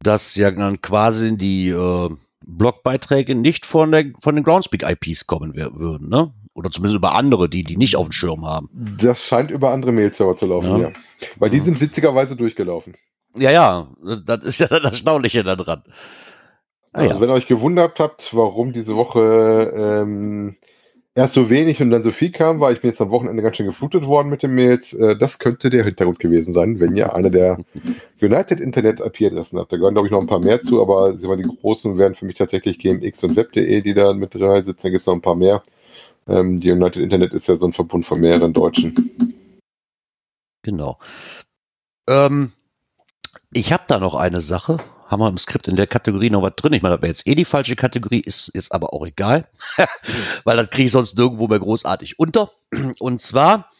[0.00, 2.10] dass ja dann quasi die äh,
[2.44, 6.32] Blogbeiträge nicht von, der, von den Groundspeak-IPs kommen würden, ne?
[6.54, 8.68] Oder zumindest über andere, die die nicht auf dem Schirm haben.
[9.00, 10.88] Das scheint über andere Mail-Server zu laufen, Ja.
[10.88, 10.90] ja.
[11.36, 12.96] Weil die sind witzigerweise durchgelaufen.
[13.36, 13.88] Ja, ja,
[14.24, 15.82] das ist ja das Erstaunliche daran.
[16.92, 17.20] Ah, Also ja.
[17.20, 19.72] wenn ihr euch gewundert habt, warum diese Woche
[20.02, 20.56] ähm,
[21.18, 23.56] erst so wenig und dann so viel kam, weil ich bin jetzt am Wochenende ganz
[23.56, 24.92] schön geflutet worden mit den Mails.
[24.92, 27.58] Äh, das könnte der Hintergrund gewesen sein, wenn ihr eine der
[28.22, 29.72] United Internet IP-Adressen habt.
[29.72, 32.36] Da gehören, glaube ich, noch ein paar mehr zu, aber die großen wären für mich
[32.36, 34.82] tatsächlich GMX und Web.de, die da mit drin sitzen.
[34.84, 35.60] Da gibt es noch ein paar mehr.
[36.28, 39.34] Ähm, die United Internet ist ja so ein Verbund von mehreren Deutschen.
[40.62, 40.98] Genau.
[42.08, 42.52] Ähm,
[43.52, 44.78] ich habe da noch eine Sache.
[45.08, 46.74] Haben wir im Skript in der Kategorie noch was drin?
[46.74, 49.48] Ich meine, das wäre jetzt eh die falsche Kategorie, ist, ist aber auch egal.
[50.44, 52.52] Weil das kriege ich sonst nirgendwo mehr großartig unter.
[52.98, 53.70] Und zwar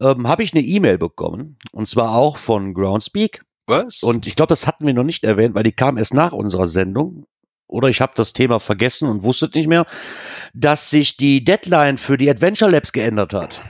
[0.00, 1.58] ähm, habe ich eine E-Mail bekommen.
[1.72, 3.44] Und zwar auch von Groundspeak.
[3.66, 4.02] Was?
[4.02, 6.68] Und ich glaube, das hatten wir noch nicht erwähnt, weil die kam erst nach unserer
[6.68, 7.26] Sendung.
[7.66, 9.86] Oder ich habe das Thema vergessen und wusste nicht mehr,
[10.54, 13.60] dass sich die Deadline für die Adventure Labs geändert hat.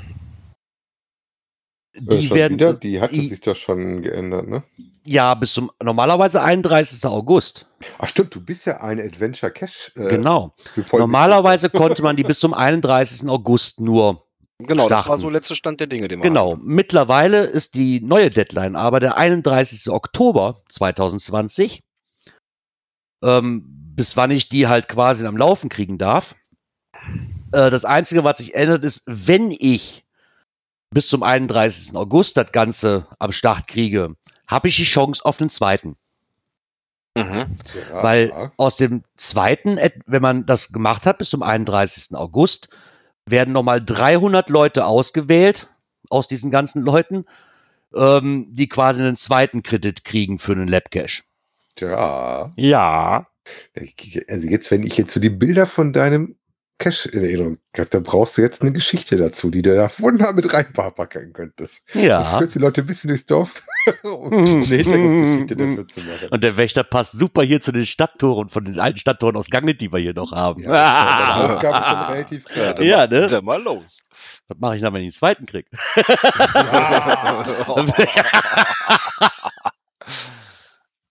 [1.96, 2.74] Äh, Die schon werden wieder?
[2.74, 4.62] Die hatte i- sich das schon geändert, ne?
[5.04, 7.04] ja bis zum normalerweise 31.
[7.06, 7.66] August.
[7.98, 9.92] Ach stimmt, du bist ja ein Adventure Cache.
[9.96, 10.54] Äh, genau.
[10.92, 13.28] Normalerweise konnte man die bis zum 31.
[13.28, 14.24] August nur.
[14.58, 15.20] genau, das war starten.
[15.22, 16.52] so letzter Stand der Dinge, den wir Genau.
[16.54, 16.64] hatten.
[16.64, 19.88] Mittlerweile ist die neue Deadline aber der 31.
[19.90, 21.82] Oktober 2020.
[23.22, 26.34] Ähm, bis wann ich die halt quasi am Laufen kriegen darf.
[27.52, 30.04] Äh, das Einzige, was sich ändert, ist, wenn ich
[30.90, 31.94] bis zum 31.
[31.94, 34.14] August das Ganze am Start kriege,
[34.46, 35.96] habe ich die Chance auf den zweiten.
[37.16, 37.56] Mhm.
[37.90, 42.14] Ja, Weil aus dem zweiten, wenn man das gemacht hat bis zum 31.
[42.14, 42.68] August,
[43.26, 45.68] werden nochmal 300 Leute ausgewählt
[46.10, 47.24] aus diesen ganzen Leuten,
[47.94, 51.22] ähm, die quasi einen zweiten Kredit kriegen für einen Labcache.
[51.80, 52.52] ja.
[52.56, 53.26] Ja.
[54.28, 56.36] Also jetzt, wenn ich jetzt so die Bilder von deinem
[56.78, 60.34] Cache in Erinnerung habe, dann brauchst du jetzt eine Geschichte dazu, die du da wunderbar
[60.34, 61.82] mit reinpacken könntest.
[61.92, 62.38] Du Ja.
[62.38, 63.62] führst die Leute ein bisschen durchs Dorf,
[64.02, 66.28] um eine Hintergrundgeschichte dafür zu machen.
[66.30, 69.74] Und der Wächter passt super hier zu den Stadttoren, von den alten Stadttoren aus Gange,
[69.74, 70.62] die wir hier noch haben.
[70.62, 70.70] Ja,
[71.38, 72.80] deine Aufgabe schon relativ klar.
[72.82, 73.28] Ja, ne?
[73.28, 74.02] Sag mal los.
[74.48, 75.68] Was mache ich dann, wenn ich den zweiten kriege?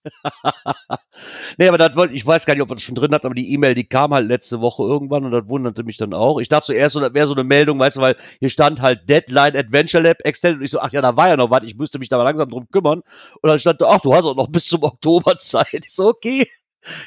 [1.58, 3.34] Nee, aber das wollte, ich weiß gar nicht, ob man das schon drin hat, aber
[3.34, 6.38] die E-Mail, die kam halt letzte Woche irgendwann und das wunderte mich dann auch.
[6.38, 9.08] Ich dachte zuerst, so, das wäre so eine Meldung, weißt du, weil hier stand halt
[9.08, 11.76] Deadline Adventure Lab Extended und ich so, ach ja, da war ja noch was, ich
[11.76, 13.00] müsste mich da mal langsam drum kümmern.
[13.40, 15.68] Und dann stand da, ach, du hast auch noch bis zum Oktober Zeit.
[15.72, 16.46] Ich so, okay.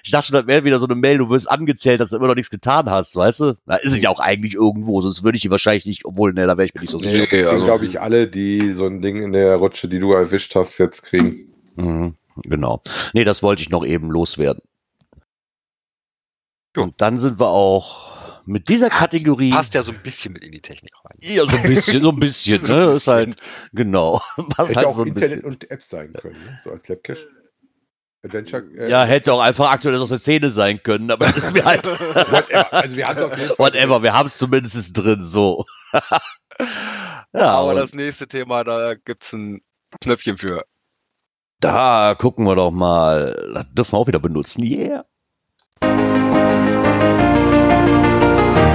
[0.03, 2.27] Ich dachte schon, das wäre wieder so eine Mail, du wirst angezählt, dass du immer
[2.27, 3.53] noch nichts getan hast, weißt du?
[3.65, 6.47] Da ist es ja auch eigentlich irgendwo, sonst würde ich die wahrscheinlich nicht, obwohl, ne,
[6.47, 7.23] da wäre ich mir nicht so Nee, sicher.
[7.23, 10.11] okay, Das also- glaube ich, alle, die so ein Ding in der Rutsche, die du
[10.11, 11.53] erwischt hast, jetzt kriegen.
[11.75, 12.81] Mhm, genau.
[13.13, 14.61] Nee, das wollte ich noch eben loswerden.
[16.75, 16.83] Jo.
[16.83, 19.51] Und dann sind wir auch mit dieser Kategorie.
[19.51, 21.17] Passt ja so ein bisschen mit in die Technik rein.
[21.21, 22.83] Ja, so ein bisschen, so ein bisschen, So ne?
[22.85, 23.35] ein Ist halt,
[23.73, 24.21] genau.
[24.57, 25.45] Was Hätte halt auch so ein Internet bisschen.
[25.45, 26.59] und Apps sein können, ne?
[26.63, 27.27] so als Labcache.
[28.23, 28.63] Adventure.
[28.77, 31.63] äh, Ja, hätte auch einfach aktuell aus der Szene sein können, aber das ist mir
[31.63, 31.85] halt.
[32.31, 32.73] Whatever.
[32.73, 33.57] Also wir hatten es auf jeden Fall.
[33.73, 35.65] Whatever, wir haben es zumindest drin, so.
[37.33, 39.61] ja, Aber das nächste Thema, da gibt's ein
[40.01, 40.65] Knöpfchen für.
[41.59, 43.51] Da gucken wir doch mal.
[43.53, 44.63] Das dürfen wir auch wieder benutzen.
[44.63, 45.05] Yeah.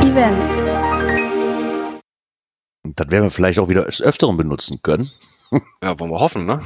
[0.03, 0.63] Events.
[2.85, 5.11] Und das werden wir vielleicht auch wieder des Öfteren benutzen können.
[5.83, 6.61] Ja, wollen wir hoffen, ne?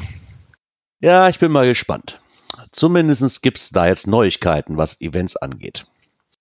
[1.00, 2.20] Ja, ich bin mal gespannt.
[2.72, 5.86] Zumindest gibt es da jetzt Neuigkeiten, was Events angeht.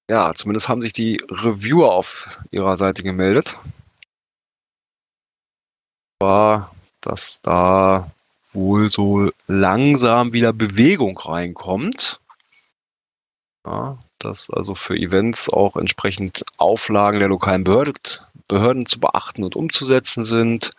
[0.10, 3.60] Ja, zumindest haben sich die Reviewer auf ihrer Seite gemeldet.
[6.20, 6.72] War,
[7.02, 8.10] dass da
[8.58, 12.20] wohl so langsam wieder Bewegung reinkommt.
[13.66, 17.94] Ja, dass also für Events auch entsprechend Auflagen der lokalen Behörde,
[18.48, 20.72] Behörden zu beachten und umzusetzen sind.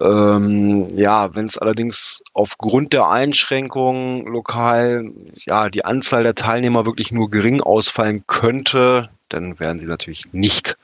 [0.00, 7.12] Ähm, ja, wenn es allerdings aufgrund der Einschränkungen lokal ja, die Anzahl der Teilnehmer wirklich
[7.12, 10.78] nur gering ausfallen könnte, dann werden sie natürlich nicht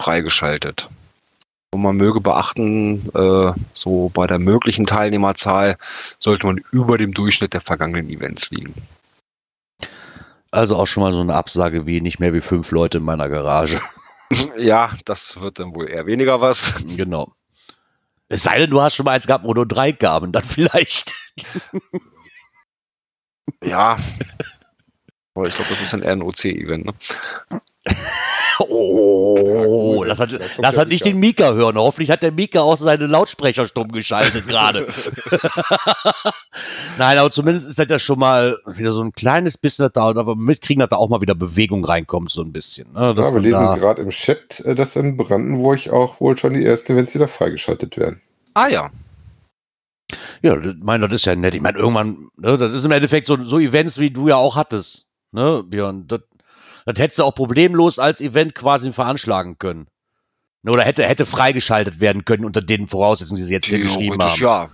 [0.00, 0.88] freigeschaltet.
[1.72, 5.76] Und man möge beachten, äh, so bei der möglichen Teilnehmerzahl
[6.18, 8.74] sollte man über dem Durchschnitt der vergangenen Events liegen.
[10.50, 13.28] Also auch schon mal so eine Absage wie nicht mehr wie fünf Leute in meiner
[13.28, 13.80] Garage.
[14.56, 16.84] Ja, das wird dann wohl eher weniger was.
[16.96, 17.32] genau.
[18.28, 21.12] Es sei denn, du hast schon mal eins gehabt, wo nur drei kamen, dann vielleicht.
[23.60, 23.96] Ja.
[25.34, 26.86] Aber ich glaube, das ist ein eher ein OC-Event.
[26.86, 27.60] Ne?
[28.68, 31.76] Oh, das hat, der hat nicht den Mika hören.
[31.76, 34.86] Hoffentlich hat der Mika auch seine Lautsprecher stumm geschaltet gerade.
[36.98, 40.36] Nein, aber zumindest ist das ja schon mal wieder so ein kleines bisschen da, aber
[40.36, 42.92] mitkriegen, dass da auch mal wieder Bewegung reinkommt, so ein bisschen.
[42.92, 43.14] Ne?
[43.16, 46.92] Ja, wir lesen gerade im Chat, äh, dass in Brandenburg auch wohl schon die ersten
[46.92, 48.20] Events wieder freigeschaltet werden.
[48.54, 48.90] Ah ja.
[50.42, 51.54] ja, ich meine, das ist ja nett.
[51.54, 54.56] Ich meine, irgendwann, ne, das ist im Endeffekt so, so Events, wie du ja auch
[54.56, 55.06] hattest.
[55.32, 56.06] Ne, Björn?
[56.08, 56.20] Das,
[56.86, 59.86] das hättest du auch problemlos als Event quasi veranschlagen können.
[60.62, 64.22] Ne, Oder hätte, hätte freigeschaltet werden können unter den Voraussetzungen, die sie jetzt hier geschrieben
[64.22, 64.40] haben.
[64.40, 64.64] ja.
[64.64, 64.70] ja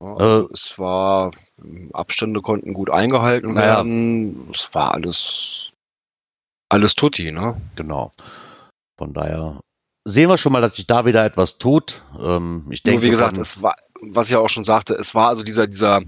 [0.00, 0.52] also Äh.
[0.52, 1.30] es war,
[1.92, 3.76] Abstände konnten gut eingehalten Naja.
[3.76, 4.48] werden.
[4.52, 5.72] Es war alles,
[6.70, 7.60] alles tutti, ne?
[7.76, 8.12] Genau.
[8.96, 9.60] Von daher
[10.06, 12.02] sehen wir schon mal, dass sich da wieder etwas tut.
[12.18, 15.42] Ähm, ich denke, wie gesagt, es war, was ich auch schon sagte, es war also
[15.42, 16.00] dieser, dieser,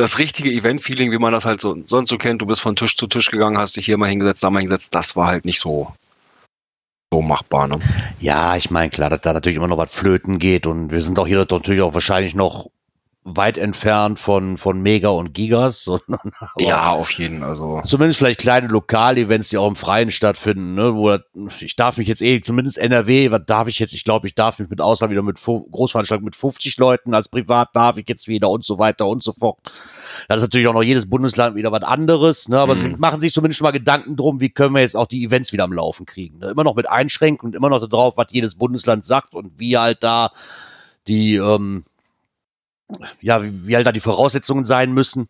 [0.00, 2.42] das richtige Event-Feeling, wie man das halt so, sonst so kennt.
[2.42, 4.94] Du bist von Tisch zu Tisch gegangen, hast dich hier mal hingesetzt, da mal hingesetzt.
[4.94, 5.92] Das war halt nicht so,
[7.12, 7.78] so machbar, ne?
[8.20, 11.18] Ja, ich meine, klar, dass da natürlich immer noch was flöten geht und wir sind
[11.18, 12.70] auch hier natürlich auch wahrscheinlich noch
[13.22, 15.86] weit entfernt von, von Mega und Gigas.
[15.88, 16.24] Und, aber
[16.58, 17.82] Ja, auf jeden, also.
[17.84, 21.18] Zumindest vielleicht kleine Lokalevents, die auch im Freien stattfinden, ne, wo
[21.60, 23.92] ich darf mich jetzt eh, zumindest NRW, was darf ich jetzt?
[23.92, 27.68] Ich glaube, ich darf mich mit Ausland wieder mit Großveranstaltungen mit 50 Leuten, als Privat
[27.74, 29.58] darf ich jetzt wieder und so weiter und so fort.
[30.28, 32.78] Das ist natürlich auch noch jedes Bundesland wieder was anderes, ne, aber Mhm.
[32.78, 35.52] sie machen sich zumindest schon mal Gedanken drum, wie können wir jetzt auch die Events
[35.52, 36.38] wieder am Laufen kriegen.
[36.38, 36.48] Ne?
[36.50, 40.30] Immer noch mit Einschränkungen, immer noch darauf, was jedes Bundesland sagt und wie halt da
[41.06, 41.84] die, ähm,
[43.20, 45.28] ja, wie, wie halt da die Voraussetzungen sein müssen.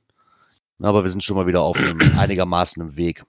[0.82, 3.24] Aber wir sind schon mal wieder auf einem einigermaßen im Weg.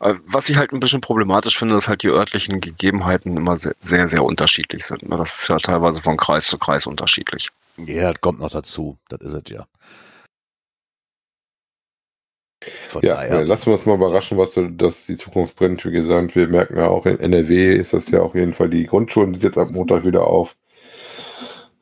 [0.00, 3.74] Äh, Was ich halt ein bisschen problematisch finde, ist halt die örtlichen Gegebenheiten immer sehr,
[3.80, 5.06] sehr, sehr unterschiedlich sind.
[5.08, 5.16] ne?
[5.18, 7.50] Das ist ja teilweise von Kreis zu Kreis unterschiedlich.
[7.76, 8.96] Ja, das kommt noch dazu.
[9.08, 9.66] Das ist es ja.
[12.88, 13.40] Von Ja, daher.
[13.40, 15.84] äh, lassen wir uns mal überraschen, was so, das die Zukunft bringt.
[15.84, 18.86] Wie gesagt, wir merken ja auch in NRW ist das ja auf jeden Fall, die
[18.86, 20.56] Grundschulen sind jetzt ab Montag wieder auf.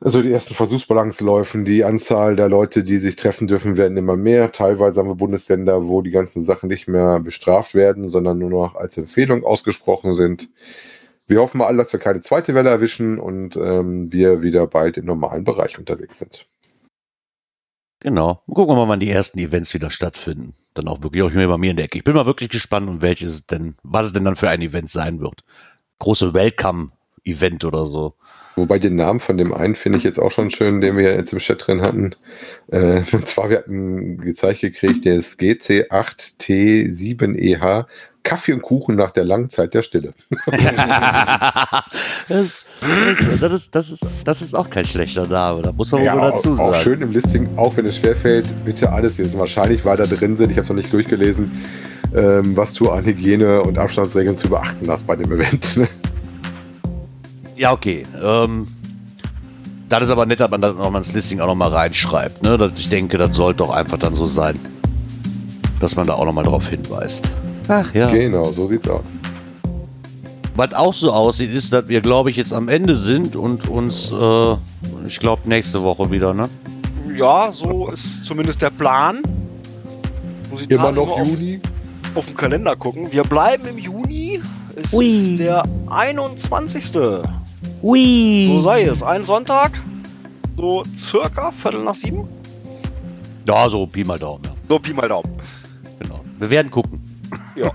[0.01, 4.15] Also die ersten Versuchsbalance laufen, die Anzahl der Leute, die sich treffen dürfen, werden immer
[4.15, 4.53] mehr.
[4.53, 8.75] Teilweise haben wir Bundesländer, wo die ganzen Sachen nicht mehr bestraft werden, sondern nur noch
[8.75, 10.47] als Empfehlung ausgesprochen sind.
[11.27, 15.05] Wir hoffen mal dass wir keine zweite Welle erwischen und ähm, wir wieder bald im
[15.05, 16.45] normalen Bereich unterwegs sind.
[17.99, 18.41] Genau.
[18.47, 20.55] Gucken wir mal, wann die ersten Events wieder stattfinden.
[20.73, 21.97] Dann auch wirklich auch bei mir in der Ecke.
[21.97, 24.61] Ich bin mal wirklich gespannt, um welches es denn, was es denn dann für ein
[24.61, 25.43] Event sein wird.
[25.99, 26.91] Große Welcome
[27.25, 28.15] Event oder so.
[28.59, 31.31] Wobei den Namen von dem einen finde ich jetzt auch schon schön, den wir jetzt
[31.33, 32.11] im Chat drin hatten.
[32.67, 37.85] Äh, und zwar, wir hatten gezeigt gekriegt, der ist GC8T7EH,
[38.23, 40.13] Kaffee und Kuchen nach der langen Zeit der Stille.
[42.27, 42.65] das,
[43.39, 46.31] das, ist, das, ist, das ist auch kein schlechter Name, da muss man Ja, wohl
[46.31, 46.69] dazu sagen.
[46.69, 49.39] auch schön im Listing, auch wenn es schwerfällt, bitte alles lesen.
[49.39, 51.51] Wahrscheinlich, weil da drin sind, ich habe es noch nicht durchgelesen,
[52.15, 55.79] ähm, was du an Hygiene- und Abstandsregeln zu beachten hast bei dem Event.
[57.59, 58.03] Ja, okay.
[58.23, 58.65] Ähm,
[59.89, 62.41] das ist aber nett, dass man das nochmal ins Listing auch nochmal reinschreibt.
[62.41, 62.57] Ne?
[62.57, 64.57] Das, ich denke, das sollte doch einfach dann so sein,
[65.81, 67.27] dass man da auch nochmal drauf hinweist.
[67.67, 68.09] Ach ja.
[68.09, 69.03] Genau, so sieht's aus.
[70.55, 74.09] Was auch so aussieht, ist, dass wir, glaube ich, jetzt am Ende sind und uns,
[74.09, 74.55] äh,
[75.05, 76.47] ich glaube, nächste Woche wieder, ne?
[77.13, 79.21] Ja, so ist zumindest der Plan.
[80.49, 81.59] Muss ich Immer noch auf, Juni.
[82.15, 83.11] auf den Kalender gucken.
[83.11, 84.41] Wir bleiben im Juni.
[84.81, 85.07] Es Ui.
[85.07, 86.85] ist der 21.
[87.81, 88.45] Ui.
[88.45, 89.03] So sei es.
[89.03, 89.71] Ein Sonntag.
[90.57, 92.27] So circa Viertel nach sieben.
[93.45, 94.43] Ja, so Pi mal Daumen.
[94.45, 94.51] Ja.
[94.67, 95.31] So Pi mal Daumen.
[95.99, 96.19] Genau.
[96.37, 97.01] Wir werden gucken.
[97.55, 97.71] Ja.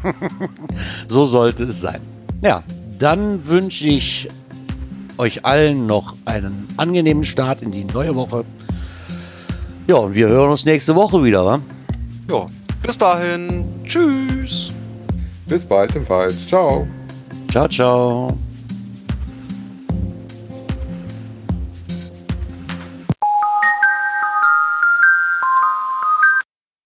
[1.09, 2.01] so sollte es sein.
[2.43, 2.63] Ja,
[2.99, 4.29] dann wünsche ich
[5.19, 8.45] euch allen noch einen angenehmen Start in die neue Woche.
[9.87, 11.61] Ja, und wir hören uns nächste Woche wieder, wa?
[12.31, 12.47] Ja.
[12.83, 13.65] Bis dahin.
[13.85, 14.71] Tschüss.
[15.47, 16.37] Bis bald im Wald.
[16.47, 16.87] Ciao.
[17.51, 18.39] Ciao, ciao.